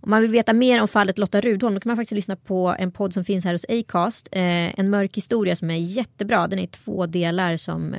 Om 0.00 0.10
man 0.10 0.22
vill 0.22 0.30
veta 0.30 0.52
mer 0.52 0.82
om 0.82 0.88
fallet 0.88 1.18
Lotta 1.18 1.40
Rudholm 1.40 1.74
då 1.74 1.80
kan 1.80 1.90
man 1.90 1.96
faktiskt 1.96 2.16
lyssna 2.16 2.36
på 2.36 2.76
en 2.78 2.92
podd 2.92 3.14
som 3.14 3.24
finns 3.24 3.44
här 3.44 3.52
hos 3.52 3.66
Acast. 3.68 4.28
Eh, 4.32 4.80
en 4.80 4.90
mörk 4.90 5.16
historia 5.16 5.56
som 5.56 5.70
är 5.70 5.76
jättebra. 5.76 6.46
Den 6.46 6.58
är 6.58 6.62
i 6.62 6.66
två 6.66 7.06
delar 7.06 7.56
som 7.56 7.94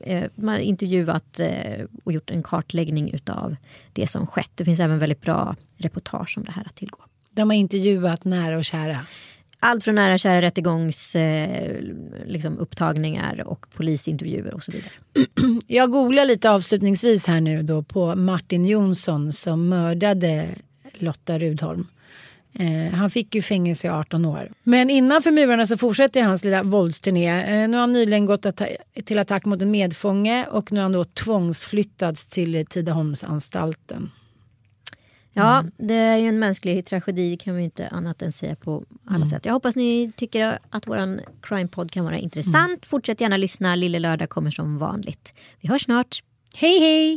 eh, 0.00 0.24
man 0.34 0.60
intervjuat 0.60 1.40
och 2.04 2.12
gjort 2.12 2.30
en 2.30 2.42
kartläggning 2.42 3.14
utav 3.14 3.56
det 3.92 4.06
som 4.06 4.26
skett. 4.26 4.50
Det 4.54 4.64
finns 4.64 4.80
även 4.80 4.98
väldigt 4.98 5.20
bra 5.20 5.56
reportage 5.76 6.38
om 6.38 6.44
det 6.44 6.52
här 6.52 6.66
att 6.66 6.76
tillgå. 6.76 6.98
De 7.30 7.50
har 7.50 7.56
intervjuat 7.56 8.24
nära 8.24 8.58
och 8.58 8.64
kära. 8.64 9.06
Allt 9.60 9.84
från 9.84 9.94
nära 9.94 10.18
kära 10.18 10.42
rättegångs 10.42 11.16
eh, 11.16 11.76
liksom 12.26 12.58
upptagningar 12.58 13.44
och 13.46 13.66
polisintervjuer 13.76 14.54
och 14.54 14.64
så 14.64 14.72
vidare. 14.72 14.92
Jag 15.66 15.90
googlar 15.90 16.24
lite 16.24 16.50
avslutningsvis 16.50 17.26
här 17.26 17.40
nu 17.40 17.62
då 17.62 17.82
på 17.82 18.16
Martin 18.16 18.64
Jonsson 18.64 19.32
som 19.32 19.68
mördade 19.68 20.48
Lotta 20.98 21.38
Rudholm. 21.38 21.86
Eh, 22.60 22.94
han 22.94 23.10
fick 23.10 23.34
ju 23.34 23.42
fängelse 23.42 23.86
i 23.86 23.90
18 23.90 24.24
år. 24.24 24.52
Men 24.62 24.90
innanför 24.90 25.30
murarna 25.30 25.66
så 25.66 25.76
fortsätter 25.76 26.22
hans 26.22 26.44
lilla 26.44 26.62
våldsturné. 26.62 27.62
Eh, 27.62 27.68
nu 27.68 27.76
har 27.76 27.80
han 27.80 27.92
nyligen 27.92 28.26
gått 28.26 28.46
atta- 28.46 28.66
till 29.04 29.18
attack 29.18 29.44
mot 29.44 29.62
en 29.62 29.70
medfånge 29.70 30.46
och 30.50 30.72
nu 30.72 30.78
har 30.78 30.82
han 30.82 30.92
då 30.92 31.04
tvångsflyttats 31.04 32.26
till 32.26 32.66
Tidaholmsanstalten. 32.70 34.10
Ja, 35.32 35.64
det 35.76 35.94
är 35.94 36.16
ju 36.16 36.28
en 36.28 36.38
mänsklig 36.38 36.86
tragedi 36.86 37.36
kan 37.36 37.56
vi 37.56 37.64
inte 37.64 37.88
annat 37.88 38.22
än 38.22 38.32
säga 38.32 38.56
på 38.56 38.84
alla 39.04 39.26
sätt. 39.26 39.44
Jag 39.44 39.52
hoppas 39.52 39.76
ni 39.76 40.12
tycker 40.16 40.58
att 40.70 40.86
våran 40.86 41.20
crime-podd 41.42 41.90
kan 41.90 42.04
vara 42.04 42.18
intressant. 42.18 42.86
Fortsätt 42.86 43.20
gärna 43.20 43.36
lyssna. 43.36 43.74
Lille 43.74 43.98
Lördag 43.98 44.28
kommer 44.28 44.50
som 44.50 44.78
vanligt. 44.78 45.32
Vi 45.60 45.68
hörs 45.68 45.84
snart. 45.84 46.22
Hej 46.54 46.78
hej! 46.80 47.16